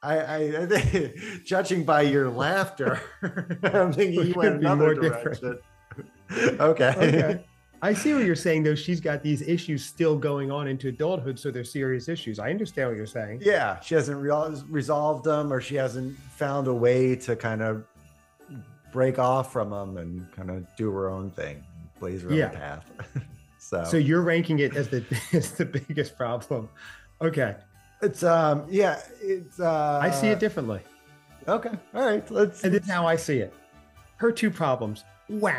[0.02, 3.02] I, I think, judging by your laughter,
[3.62, 5.42] I'm thinking you went be another more different.
[5.42, 5.60] direction.
[6.62, 6.94] okay.
[6.98, 7.46] okay.
[7.82, 8.76] I see what you're saying, though.
[8.76, 12.40] She's got these issues still going on into adulthood, so they're serious issues.
[12.40, 13.42] I understand what you're saying.
[13.44, 17.86] Yeah, she hasn't re- resolved them, or she hasn't found a way to kind of
[18.92, 21.64] break off from them and kind of do her own thing,
[22.00, 22.46] blaze her Yeah.
[22.46, 22.92] own path.
[23.60, 26.70] so, So you're ranking it as the as the biggest problem.
[27.22, 27.56] Okay.
[28.02, 30.80] it's um, yeah, it's uh, I see it differently.
[31.48, 32.64] Okay, all right, let's.
[32.64, 33.54] And this is how I see it.
[34.18, 35.04] Her two problems.
[35.30, 35.54] Wah.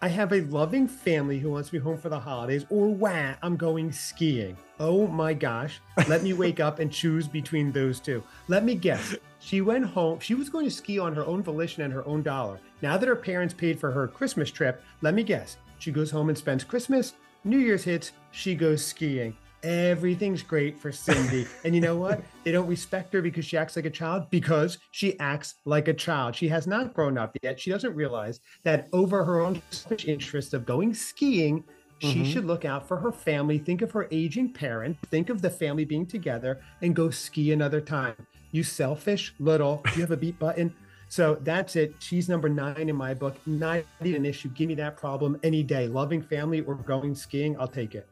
[0.00, 3.56] I have a loving family who wants me home for the holidays, or wah, I'm
[3.56, 4.56] going skiing.
[4.78, 5.80] Oh my gosh.
[6.06, 8.22] Let me wake up and choose between those two.
[8.46, 9.16] Let me guess.
[9.40, 10.20] She went home.
[10.20, 12.60] She was going to ski on her own volition and her own dollar.
[12.80, 15.56] Now that her parents paid for her Christmas trip, let me guess.
[15.80, 17.14] She goes home and spends Christmas.
[17.42, 18.12] New Year's hits.
[18.30, 19.36] She goes skiing.
[19.62, 21.46] Everything's great for Cindy.
[21.64, 22.22] and you know what?
[22.44, 25.94] They don't respect her because she acts like a child because she acts like a
[25.94, 26.36] child.
[26.36, 27.58] She has not grown up yet.
[27.60, 31.64] She doesn't realize that over her own selfish interest of going skiing,
[31.98, 32.32] she Mhm.
[32.32, 35.84] should look out for her family, think of her aging parent, think of the family
[35.84, 38.14] being together, and go ski another time.
[38.52, 40.72] You selfish little, you have a beat button.
[41.08, 41.94] So that's it.
[41.98, 43.36] She's number nine in my book.
[43.46, 44.50] Not an issue.
[44.50, 45.88] Give me that problem any day.
[45.88, 48.06] Loving family or going skiing, I'll take it.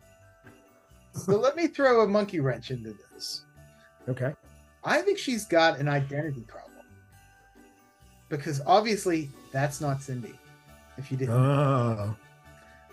[1.16, 3.44] So let me throw a monkey wrench into this.
[4.08, 4.32] Okay.
[4.84, 6.72] I think she's got an identity problem.
[8.28, 10.38] Because obviously that's not Cindy.
[10.98, 12.14] If you didn't Oh.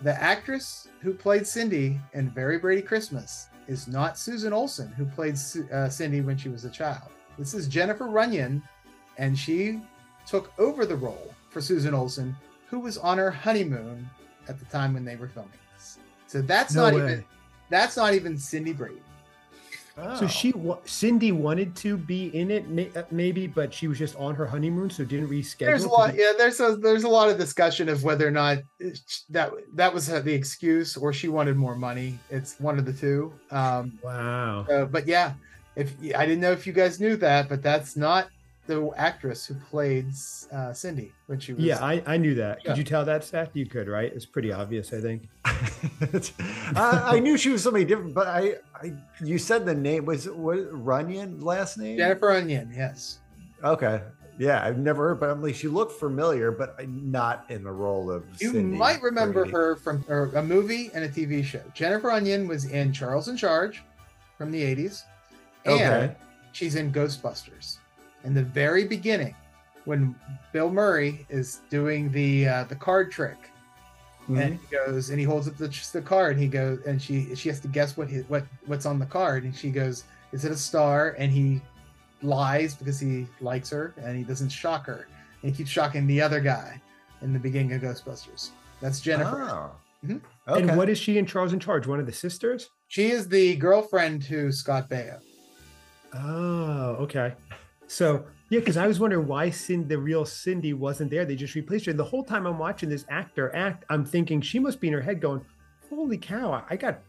[0.02, 5.38] The actress who played Cindy in Very Brady Christmas is not Susan Olsen, who played
[5.72, 7.10] uh, Cindy when she was a child.
[7.38, 8.62] This is Jennifer Runyon,
[9.18, 9.82] and she
[10.28, 12.36] took over the role for Susan Olsen,
[12.68, 14.10] who was on her honeymoon
[14.50, 16.00] at the time when they were filming this.
[16.28, 17.00] So that's No not way.
[17.04, 17.26] even
[17.70, 19.02] that's not even Cindy Brady.
[20.18, 20.52] So she,
[20.86, 24.90] Cindy wanted to be in it, uh, maybe, but she was just on her honeymoon,
[24.90, 25.60] so didn't reschedule.
[25.60, 26.16] There's a lot.
[26.16, 28.58] Yeah, there's a there's a lot of discussion of whether or not
[29.30, 32.18] that that was the excuse or she wanted more money.
[32.32, 33.34] It's one of the two.
[33.52, 34.62] Um, wow.
[34.62, 35.34] uh, but yeah,
[35.76, 38.30] if I didn't know if you guys knew that, but that's not
[38.66, 40.08] the actress who played
[40.52, 41.64] uh, Cindy when she was.
[41.64, 42.60] Yeah, I, I knew that.
[42.64, 42.72] Yeah.
[42.72, 43.50] Could you tell that, Seth?
[43.56, 44.12] You could, right?
[44.14, 45.28] It's pretty obvious, I think.
[45.46, 50.28] I, I knew she was somebody different, but I, I you said the name was
[50.28, 51.98] it what Runyon last name?
[51.98, 52.72] Jennifer Runyon.
[52.76, 53.20] Yes.
[53.64, 54.02] Okay.
[54.40, 58.10] Yeah, I've never heard, but I'm like she looked familiar, but not in the role
[58.10, 58.24] of.
[58.40, 59.52] You Cindy might remember Brady.
[59.52, 61.62] her from or a movie and a TV show.
[61.74, 63.84] Jennifer Runyon was in Charles in Charge
[64.38, 65.04] from the 80s.
[65.66, 66.16] And Okay.
[66.52, 67.78] she's in Ghostbusters.
[68.24, 69.36] In the very beginning,
[69.86, 70.16] when
[70.52, 73.38] Bill Murray is doing the uh, the card trick,
[74.30, 76.38] and he goes and he holds up the, the card.
[76.38, 79.44] He goes and she she has to guess what his, what what's on the card,
[79.44, 81.62] and she goes, "Is it a star?" And he
[82.22, 85.08] lies because he likes her and he doesn't shock her.
[85.42, 86.82] And he keeps shocking the other guy
[87.22, 88.52] in the beginning of Ghostbusters.
[88.80, 89.42] That's Jennifer.
[89.44, 89.72] Oh.
[90.06, 90.22] Mhm.
[90.48, 91.88] And what is she in Charles in Charge?
[91.88, 92.70] One of the sisters?
[92.88, 95.20] She is the girlfriend to Scott Baio.
[96.14, 97.34] Oh, okay.
[97.88, 101.26] So yeah, because I was wondering why Cindy, the real Cindy, wasn't there.
[101.26, 101.90] They just replaced her.
[101.90, 104.94] And the whole time I'm watching this actor act, I'm thinking she must be in
[104.94, 105.44] her head going,
[105.90, 106.64] "Holy cow!
[106.70, 107.00] I- got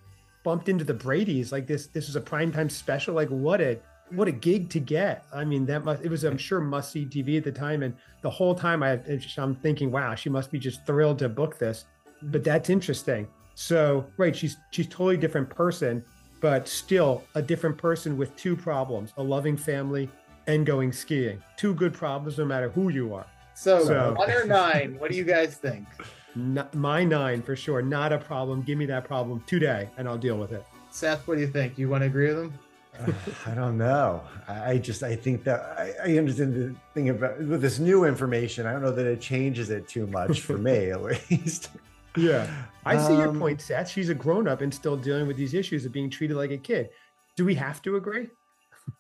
[0.43, 1.53] bumped into the Bradys.
[1.53, 3.15] Like this, this was a primetime special.
[3.15, 3.79] Like what a
[4.11, 5.25] what a gig to get.
[5.33, 7.83] I mean, that must it was I'm sure must see TV at the time.
[7.83, 9.01] And the whole time I
[9.39, 11.87] I'm thinking, wow, she must be just thrilled to book this.
[12.23, 13.27] But that's interesting.
[13.55, 16.05] So right, she's she's totally different person,
[16.41, 20.09] but still a different person with two problems: a loving family
[20.47, 21.43] and going skiing.
[21.57, 23.27] Two good problems, no matter who you are.
[23.55, 24.97] So, So- one or nine?
[24.99, 25.87] What do you guys think?
[26.37, 28.63] N- my nine for sure, not a problem.
[28.63, 30.65] Give me that problem today, and I'll deal with it.
[30.91, 31.79] Seth, what do you think?
[31.79, 32.53] You want to agree with him?
[33.47, 34.21] I don't know.
[34.49, 38.05] I I just I think that I, I understand the thing about with this new
[38.05, 38.67] information.
[38.67, 41.71] I don't know that it changes it too much for me, at least.
[42.17, 42.49] Yeah,
[42.85, 43.89] I see your Um, point, Seth.
[43.89, 46.59] She's a grown up and still dealing with these issues of being treated like a
[46.59, 46.91] kid.
[47.37, 48.29] Do we have to agree?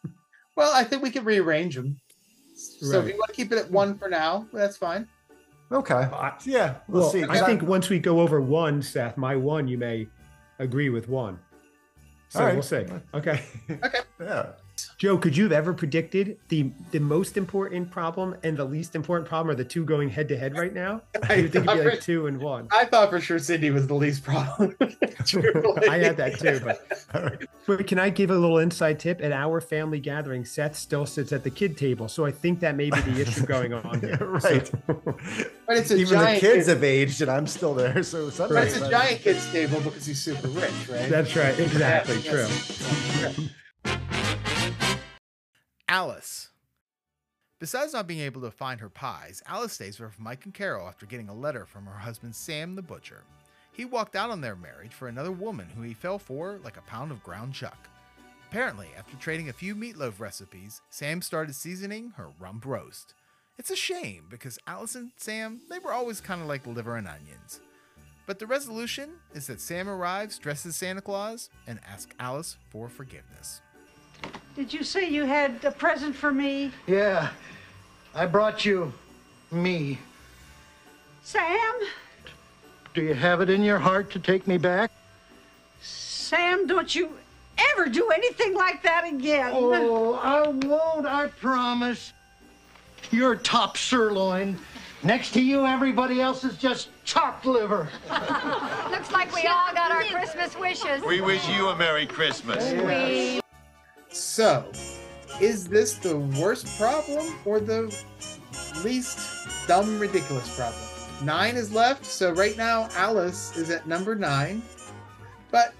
[0.56, 1.96] Well, I think we can rearrange them.
[2.54, 5.08] So if you want to keep it at one for now, that's fine.
[5.72, 6.08] Okay.
[6.44, 7.26] Yeah, we'll, Well, see.
[7.26, 10.06] 'cause I think once we go over one, Seth, my one, you may
[10.58, 11.38] agree with one.
[12.28, 12.52] So All right.
[12.54, 12.86] we'll see.
[13.14, 13.42] Okay.
[13.84, 14.00] Okay.
[14.20, 14.52] Yeah.
[14.98, 19.28] Joe, could you have ever predicted the the most important problem and the least important
[19.28, 21.02] problem are the two going head to head right now?
[21.28, 22.68] I would think it'd be like two and one.
[22.72, 24.74] I thought for sure Cindy was the least problem.
[24.80, 29.20] I had that too, but, but can I give a little inside tip?
[29.22, 32.76] At our family gathering, Seth still sits at the kid table, so I think that
[32.76, 34.16] may be the issue going on here.
[34.20, 34.70] right.
[34.86, 38.02] But it's a Even the kids kid- have aged, and I'm still there.
[38.02, 41.08] So But sometimes it's a giant kids table because he's super rich, right?
[41.08, 41.58] That's right.
[41.58, 42.16] Exactly.
[42.20, 42.46] Yeah, True.
[42.48, 43.40] yes.
[45.94, 46.48] Alice.
[47.60, 51.06] Besides not being able to find her pies, Alice stays with Mike and Carol after
[51.06, 53.22] getting a letter from her husband Sam the butcher.
[53.70, 56.90] He walked out on their marriage for another woman who he fell for like a
[56.90, 57.78] pound of ground chuck.
[58.50, 63.14] Apparently, after trading a few meatloaf recipes, Sam started seasoning her rump roast.
[63.56, 67.06] It's a shame because Alice and Sam, they were always kind of like liver and
[67.06, 67.60] onions.
[68.26, 72.88] But the resolution is that Sam arrives dressed as Santa Claus and asks Alice for
[72.88, 73.60] forgiveness.
[74.56, 76.70] Did you say you had a present for me?
[76.86, 77.30] Yeah,
[78.14, 78.92] I brought you
[79.50, 79.98] me.
[81.22, 81.74] Sam?
[82.94, 84.92] Do you have it in your heart to take me back?
[85.80, 87.10] Sam, don't you
[87.72, 89.50] ever do anything like that again.
[89.52, 92.12] Oh, I won't, I promise.
[93.10, 94.56] You're top sirloin.
[95.02, 97.88] Next to you, everybody else is just chopped liver.
[98.90, 101.02] Looks like we all got our Christmas wishes.
[101.02, 102.72] We wish you a Merry Christmas.
[102.72, 103.40] We
[104.14, 104.64] So,
[105.40, 107.92] is this the worst problem or the
[108.84, 109.18] least
[109.66, 110.80] dumb, ridiculous problem?
[111.24, 114.62] Nine is left, so right now Alice is at number nine,
[115.50, 115.74] but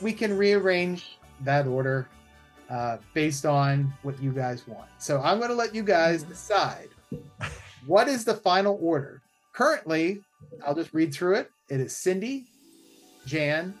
[0.00, 2.08] we can rearrange that order
[2.68, 4.88] uh, based on what you guys want.
[4.98, 6.88] So I'm going to let you guys decide
[7.86, 9.22] what is the final order.
[9.52, 10.20] Currently,
[10.66, 11.50] I'll just read through it.
[11.68, 12.46] It is Cindy,
[13.24, 13.72] Jan,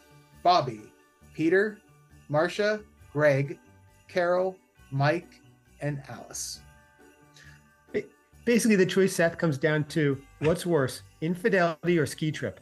[0.44, 0.82] Bobby,
[1.34, 1.78] Peter,
[2.28, 2.80] Marcia,
[3.12, 3.58] Greg,
[4.12, 4.56] Carol,
[4.90, 5.40] Mike,
[5.80, 6.60] and Alice.
[8.44, 12.60] Basically, the choice, Seth, comes down to what's worse, infidelity or ski trip.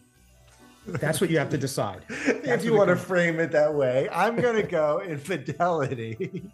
[0.87, 2.03] That's what you have to decide.
[2.09, 6.51] if you want to frame it that way, I'm going to go infidelity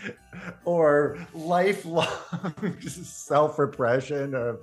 [0.64, 2.06] or lifelong
[2.80, 4.58] self repression of.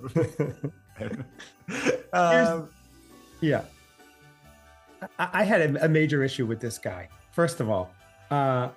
[2.12, 2.70] um,
[3.40, 3.62] Yeah.
[5.18, 7.08] I, I had a, a major issue with this guy.
[7.32, 7.92] First of all,
[8.30, 8.70] uh, and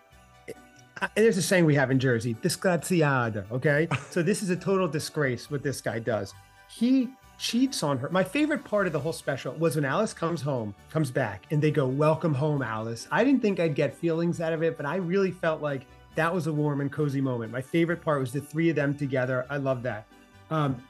[1.15, 3.49] there's a saying we have in Jersey, disgraziata.
[3.51, 6.33] Okay, so this is a total disgrace what this guy does.
[6.69, 8.09] He cheats on her.
[8.09, 11.61] My favorite part of the whole special was when Alice comes home, comes back, and
[11.61, 14.85] they go, "Welcome home, Alice." I didn't think I'd get feelings out of it, but
[14.85, 17.51] I really felt like that was a warm and cozy moment.
[17.51, 19.45] My favorite part was the three of them together.
[19.49, 20.05] I love that.
[20.49, 20.83] Um,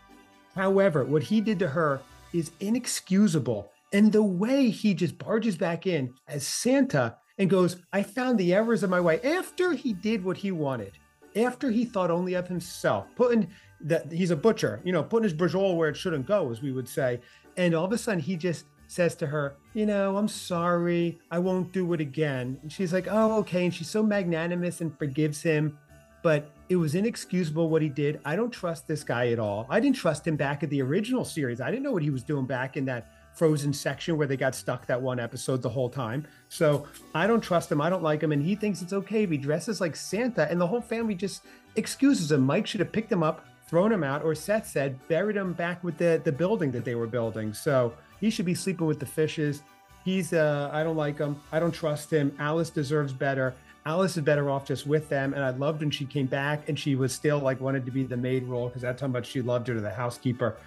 [0.56, 2.02] however, what he did to her
[2.34, 3.72] is inexcusable.
[3.94, 8.54] And the way he just barges back in as Santa and goes, I found the
[8.54, 10.92] errors of my way after he did what he wanted,
[11.36, 13.48] after he thought only of himself, putting
[13.82, 16.72] that he's a butcher, you know, putting his brajol where it shouldn't go, as we
[16.72, 17.20] would say.
[17.58, 21.20] And all of a sudden he just says to her, You know, I'm sorry.
[21.32, 22.60] I won't do it again.
[22.62, 23.66] And she's like, Oh, okay.
[23.66, 25.80] And she's so magnanimous and forgives him.
[26.22, 28.22] But it was inexcusable what he did.
[28.24, 29.66] I don't trust this guy at all.
[29.68, 31.60] I didn't trust him back at the original series.
[31.60, 34.54] I didn't know what he was doing back in that frozen section where they got
[34.54, 36.28] stuck that one episode the whole time.
[36.50, 37.82] So I don't trust him.
[37.82, 38.32] I don't like him.
[38.32, 40.50] And he thinks it's okay if he dresses like Santa.
[40.50, 41.44] And the whole family just
[41.76, 42.42] excuses him.
[42.42, 45.84] Mike should have picked him up, thrown him out, or Seth said, buried him back
[45.84, 47.54] with the, the building that they were building.
[47.54, 49.64] So he should be sleeping with the fishes.
[50.04, 51.40] He's, uh, I don't like him.
[51.52, 52.36] I don't trust him.
[52.40, 53.54] Alice deserves better.
[53.86, 55.34] Alice is better off just with them.
[55.34, 58.04] And I loved when she came back and she was still like wanted to be
[58.04, 60.58] the maid role because that's how much she loved her to the housekeeper.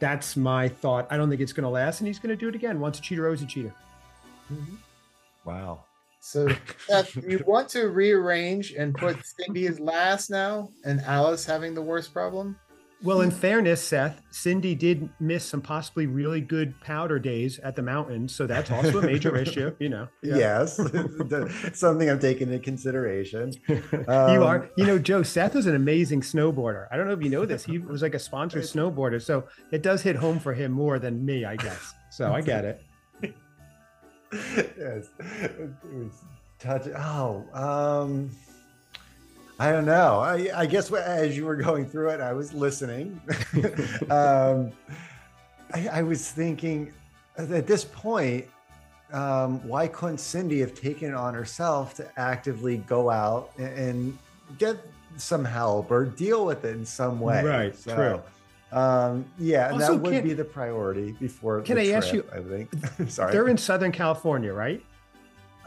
[0.00, 1.06] That's my thought.
[1.10, 2.80] I don't think it's going to last, and he's going to do it again.
[2.80, 3.72] Once a cheater, always a cheater.
[4.52, 4.74] Mm-hmm.
[5.44, 5.84] Wow.
[6.20, 6.48] So,
[6.86, 11.82] Seth, you want to rearrange and put Cindy as last now, and Alice having the
[11.82, 12.58] worst problem?
[13.02, 17.82] Well, in fairness, Seth, Cindy did miss some possibly really good powder days at the
[17.82, 19.74] mountains, so that's also a major issue.
[19.78, 20.08] You know.
[20.22, 20.36] Yeah.
[20.36, 20.76] Yes,
[21.78, 23.54] something I'm taking into consideration.
[24.06, 25.22] Um, you are, you know, Joe.
[25.22, 26.88] Seth was an amazing snowboarder.
[26.90, 27.64] I don't know if you know this.
[27.64, 31.24] He was like a sponsored snowboarder, so it does hit home for him more than
[31.24, 31.94] me, I guess.
[32.10, 32.82] So I get it.
[34.32, 36.22] yes, it was
[36.58, 36.86] touch.
[36.88, 38.30] Oh, um.
[39.60, 40.20] I don't know.
[40.20, 43.20] I, I, guess as you were going through it, I was listening.
[44.10, 44.72] um,
[45.74, 46.94] I, I, was thinking
[47.36, 48.46] at this point,
[49.12, 54.18] um, why couldn't Cindy have taken it on herself to actively go out and, and
[54.56, 54.78] get
[55.18, 57.44] some help or deal with it in some way?
[57.44, 57.76] Right.
[57.76, 58.22] So, true.
[58.72, 61.60] Um, yeah, also, that would can, be the priority before.
[61.60, 62.24] Can I trip, ask you?
[62.32, 62.70] I think.
[63.10, 63.30] Sorry.
[63.30, 64.82] They're in Southern California, right?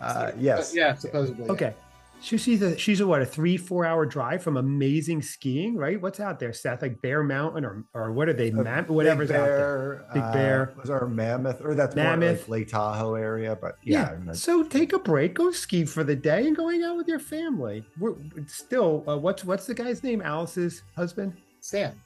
[0.02, 0.74] Uh, yes.
[0.74, 1.48] Yeah, supposedly.
[1.48, 1.76] Okay.
[2.24, 6.02] So she's a she's a what a three four hour drive from amazing skiing, right?
[6.02, 6.82] What's out there, Seth?
[6.82, 8.50] Like Bear Mountain or or what are they?
[8.50, 10.24] Uh, Mam- whatever's Big Bear, out there.
[10.24, 13.58] Big Bear uh, was our Mammoth, or that's Mammoth, like Lake Tahoe area.
[13.60, 14.32] But yeah, yeah.
[14.32, 17.84] so take a break, go ski for the day, and going out with your family.
[18.00, 18.16] We're
[18.48, 20.22] still uh, what's what's the guy's name?
[20.22, 22.02] Alice's husband, Sam.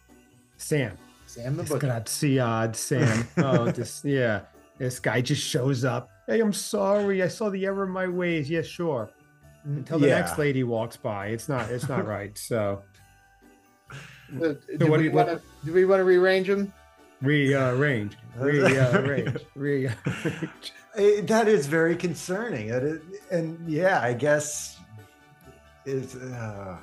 [0.58, 0.98] Sam.
[1.28, 1.78] Sam the butcher.
[1.78, 3.28] Grazie, Sam.
[3.38, 4.42] oh, this yeah.
[4.80, 6.10] This guy just shows up.
[6.26, 7.22] Hey, I'm sorry.
[7.22, 8.50] I saw the error of my ways.
[8.50, 9.10] Yes, yeah, sure
[9.68, 10.20] until the yeah.
[10.20, 11.28] next lady walks by.
[11.28, 12.38] It's not it's not right.
[12.38, 12.84] So,
[14.40, 16.74] do, so we want to do we want to rearrange them?
[17.22, 19.96] Rearrange, uh, uh, rearrange, uh, rearrange.
[21.26, 22.70] That is very concerning.
[22.70, 24.80] That is, and yeah, I guess
[25.86, 26.76] is uh,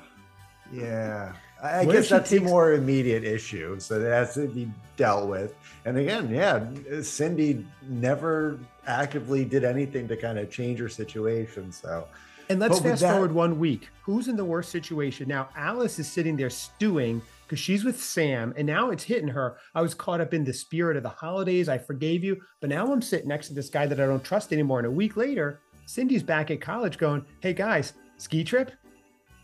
[0.71, 1.33] yeah.
[1.61, 2.41] I what guess that's takes...
[2.41, 5.53] a more immediate issue, so that has to be dealt with.
[5.83, 8.57] And again, yeah, Cindy never
[8.87, 11.73] actively did anything to kind of change her situation.
[11.73, 12.07] So
[12.49, 13.89] and let's fast that, forward one week.
[14.03, 15.27] Who's in the worst situation?
[15.27, 19.57] Now, Alice is sitting there stewing because she's with Sam, and now it's hitting her.
[19.73, 21.69] I was caught up in the spirit of the holidays.
[21.69, 24.51] I forgave you, but now I'm sitting next to this guy that I don't trust
[24.51, 24.79] anymore.
[24.79, 28.71] And a week later, Cindy's back at college going, Hey guys, ski trip?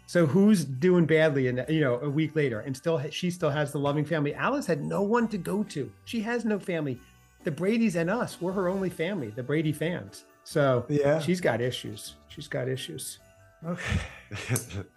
[0.08, 3.72] So who's doing badly and you know a week later and still she still has
[3.72, 4.34] the loving family.
[4.34, 5.90] Alice had no one to go to.
[6.04, 7.00] She has no family.
[7.44, 10.26] The Bradys and us, we're her only family, the Brady fans.
[10.44, 12.16] So yeah, she's got issues.
[12.28, 13.20] She's got issues.
[13.66, 14.00] Okay.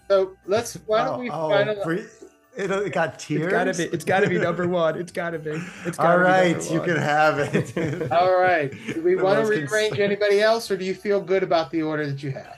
[0.09, 0.74] so let's.
[0.86, 2.24] Why don't oh, we oh, finalize?
[2.57, 3.42] It, it got tears.
[3.42, 3.82] It's gotta be.
[3.84, 4.99] It's gotta be number one.
[4.99, 5.61] It's gotta be.
[5.84, 6.59] It's gotta all right.
[6.59, 8.12] Be you can have it.
[8.12, 8.72] all right.
[8.92, 12.07] Do we want to rearrange anybody else, or do you feel good about the order
[12.07, 12.57] that you have?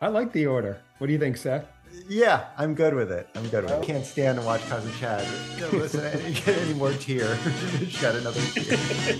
[0.00, 0.80] I like the order.
[0.98, 1.66] What do you think, Seth?
[2.08, 3.28] Yeah, I'm good with it.
[3.34, 3.82] I'm good with it.
[3.82, 5.26] I can't stand to watch cousin Chad.
[5.58, 6.02] No, listen,
[6.32, 7.36] get any more tear.
[7.88, 9.16] Shed another tear.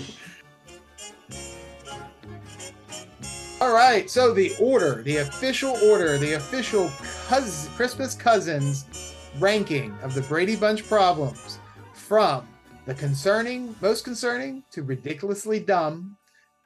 [3.69, 6.89] All right, so the order, the official order, the official
[7.27, 11.59] Christmas Cousins ranking of the Brady Bunch problems
[11.93, 12.47] from
[12.87, 16.17] the concerning, most concerning to ridiculously dumb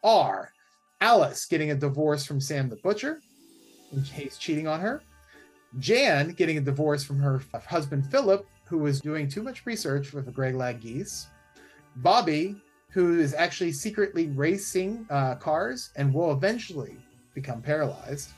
[0.01, 0.53] are
[1.01, 3.19] Alice getting a divorce from Sam the Butcher,
[3.91, 5.01] in case cheating on her,
[5.79, 10.25] Jan getting a divorce from her husband Philip, who was doing too much research with
[10.25, 11.27] the Grey Lag geese,
[11.97, 12.55] Bobby
[12.93, 16.95] who is actually secretly racing uh, cars and will eventually
[17.33, 18.29] become paralyzed.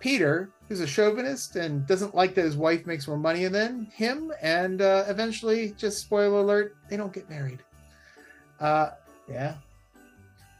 [0.00, 4.32] Peter, who's a chauvinist and doesn't like that his wife makes more money than him,
[4.42, 7.60] and uh, eventually, just spoiler alert, they don't get married.
[8.58, 8.90] Uh,
[9.30, 9.54] yeah.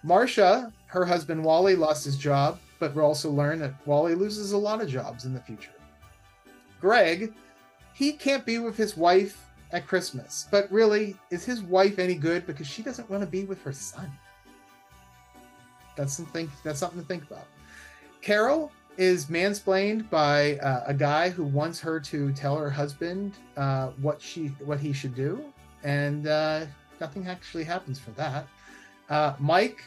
[0.04, 4.58] Marcia, her husband Wally, lost his job, but we'll also learn that Wally loses a
[4.58, 5.70] lot of jobs in the future.
[6.80, 7.34] Greg,
[7.92, 9.43] he can't be with his wife
[9.74, 13.44] at Christmas, but really, is his wife any good because she doesn't want to be
[13.44, 14.10] with her son?
[15.96, 16.50] That's something.
[16.62, 17.46] That's something to think about.
[18.22, 23.88] Carol is mansplained by uh, a guy who wants her to tell her husband uh,
[24.00, 25.44] what she what he should do,
[25.82, 26.64] and uh,
[27.00, 28.46] nothing actually happens for that.
[29.10, 29.82] Uh, Mike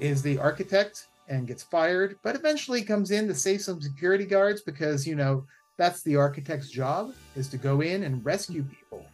[0.00, 4.60] is the architect and gets fired, but eventually comes in to save some security guards
[4.60, 9.06] because you know that's the architect's job is to go in and rescue people.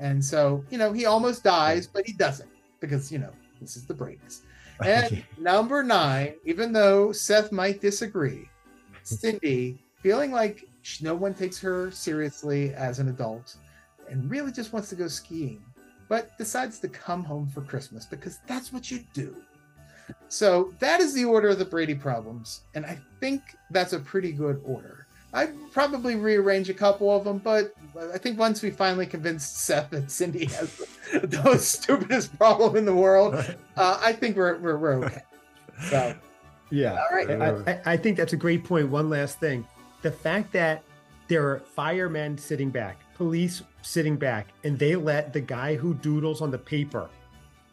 [0.00, 3.30] And so you know he almost dies, but he doesn't because you know
[3.60, 4.40] this is the Bradys.
[4.84, 8.48] And number nine, even though Seth might disagree,
[9.02, 10.66] Cindy, feeling like
[11.02, 13.56] no one takes her seriously as an adult
[14.08, 15.62] and really just wants to go skiing,
[16.08, 19.36] but decides to come home for Christmas because that's what you do.
[20.28, 24.32] So that is the order of the Brady problems, and I think that's a pretty
[24.32, 25.06] good order.
[25.32, 27.74] I'd probably rearrange a couple of them, but
[28.12, 30.76] I think once we finally convinced Seth that Cindy has
[31.12, 33.34] the, the stupidest problem in the world,
[33.76, 35.22] uh, I think we're, we're, we're okay.
[35.88, 36.14] So,
[36.70, 36.92] yeah.
[36.92, 37.30] All right.
[37.30, 38.88] I, I, I think that's a great point.
[38.88, 39.66] One last thing
[40.02, 40.82] the fact that
[41.28, 46.40] there are firemen sitting back, police sitting back, and they let the guy who doodles
[46.40, 47.08] on the paper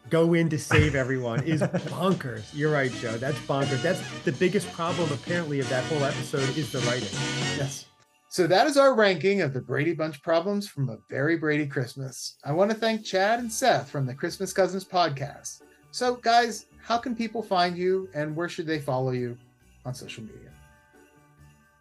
[0.09, 2.45] go in to save everyone is bonkers.
[2.53, 3.17] You're right, Joe.
[3.17, 3.81] That's bonkers.
[3.81, 7.09] That's the biggest problem, apparently, of that whole episode is the writing.
[7.57, 7.85] Yes.
[8.29, 12.37] So that is our ranking of the Brady Bunch problems from a very Brady Christmas.
[12.43, 15.61] I want to thank Chad and Seth from the Christmas Cousins podcast.
[15.91, 19.37] So, guys, how can people find you and where should they follow you
[19.85, 20.51] on social media?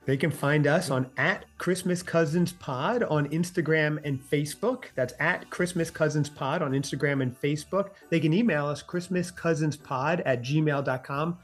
[0.06, 4.84] They can find us on at Christmas Cousins Pod on Instagram and Facebook.
[4.94, 7.90] That's at Christmas Cousins Pod on Instagram and Facebook.
[8.08, 11.38] They can email us christmascousinspod at gmail.com.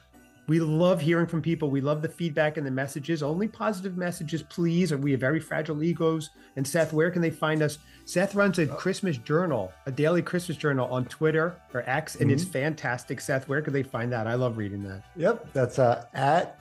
[0.48, 1.70] We love hearing from people.
[1.70, 3.22] We love the feedback and the messages.
[3.22, 4.92] Only positive messages, please.
[4.94, 6.30] We have very fragile egos.
[6.56, 7.78] And Seth, where can they find us?
[8.04, 12.44] Seth runs a Christmas journal, a daily Christmas journal on Twitter or X, and it's
[12.44, 13.20] fantastic.
[13.20, 14.26] Seth, where can they find that?
[14.26, 15.04] I love reading that.
[15.16, 16.58] Yep, that's uh, at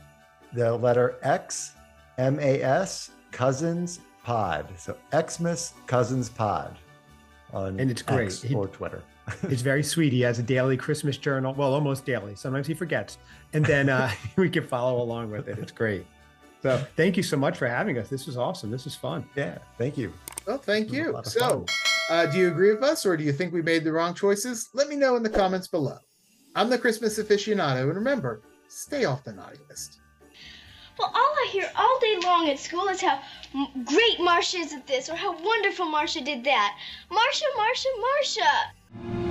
[0.54, 1.74] the letter X
[2.22, 4.68] M A S Cousins Pod.
[4.78, 6.78] So Xmas Cousins Pod
[7.52, 8.28] on And it's great.
[8.28, 9.02] X He- or Twitter.
[9.44, 10.14] it's very sweet.
[10.14, 11.54] He has a daily Christmas journal.
[11.54, 12.36] Well, almost daily.
[12.36, 13.18] Sometimes he forgets.
[13.54, 15.58] And then uh, we can follow along with it.
[15.60, 16.06] It's great.
[16.62, 18.08] So thank you so much for having us.
[18.08, 18.70] This was awesome.
[18.70, 19.26] This was fun.
[19.36, 20.14] Yeah, thank you.
[20.46, 21.20] Well, thank you.
[21.24, 21.66] So,
[22.10, 24.70] uh, do you agree with us or do you think we made the wrong choices?
[24.76, 25.98] Let me know in the comments below.
[26.56, 30.01] I'm the Christmas aficionado, and remember, stay off the naughty list.
[31.02, 33.20] Well, all I hear all day long at school is how
[33.86, 36.78] great Marcia is at this or how wonderful Marcia did that.
[37.10, 39.31] Marcia, Marcia, Marcia.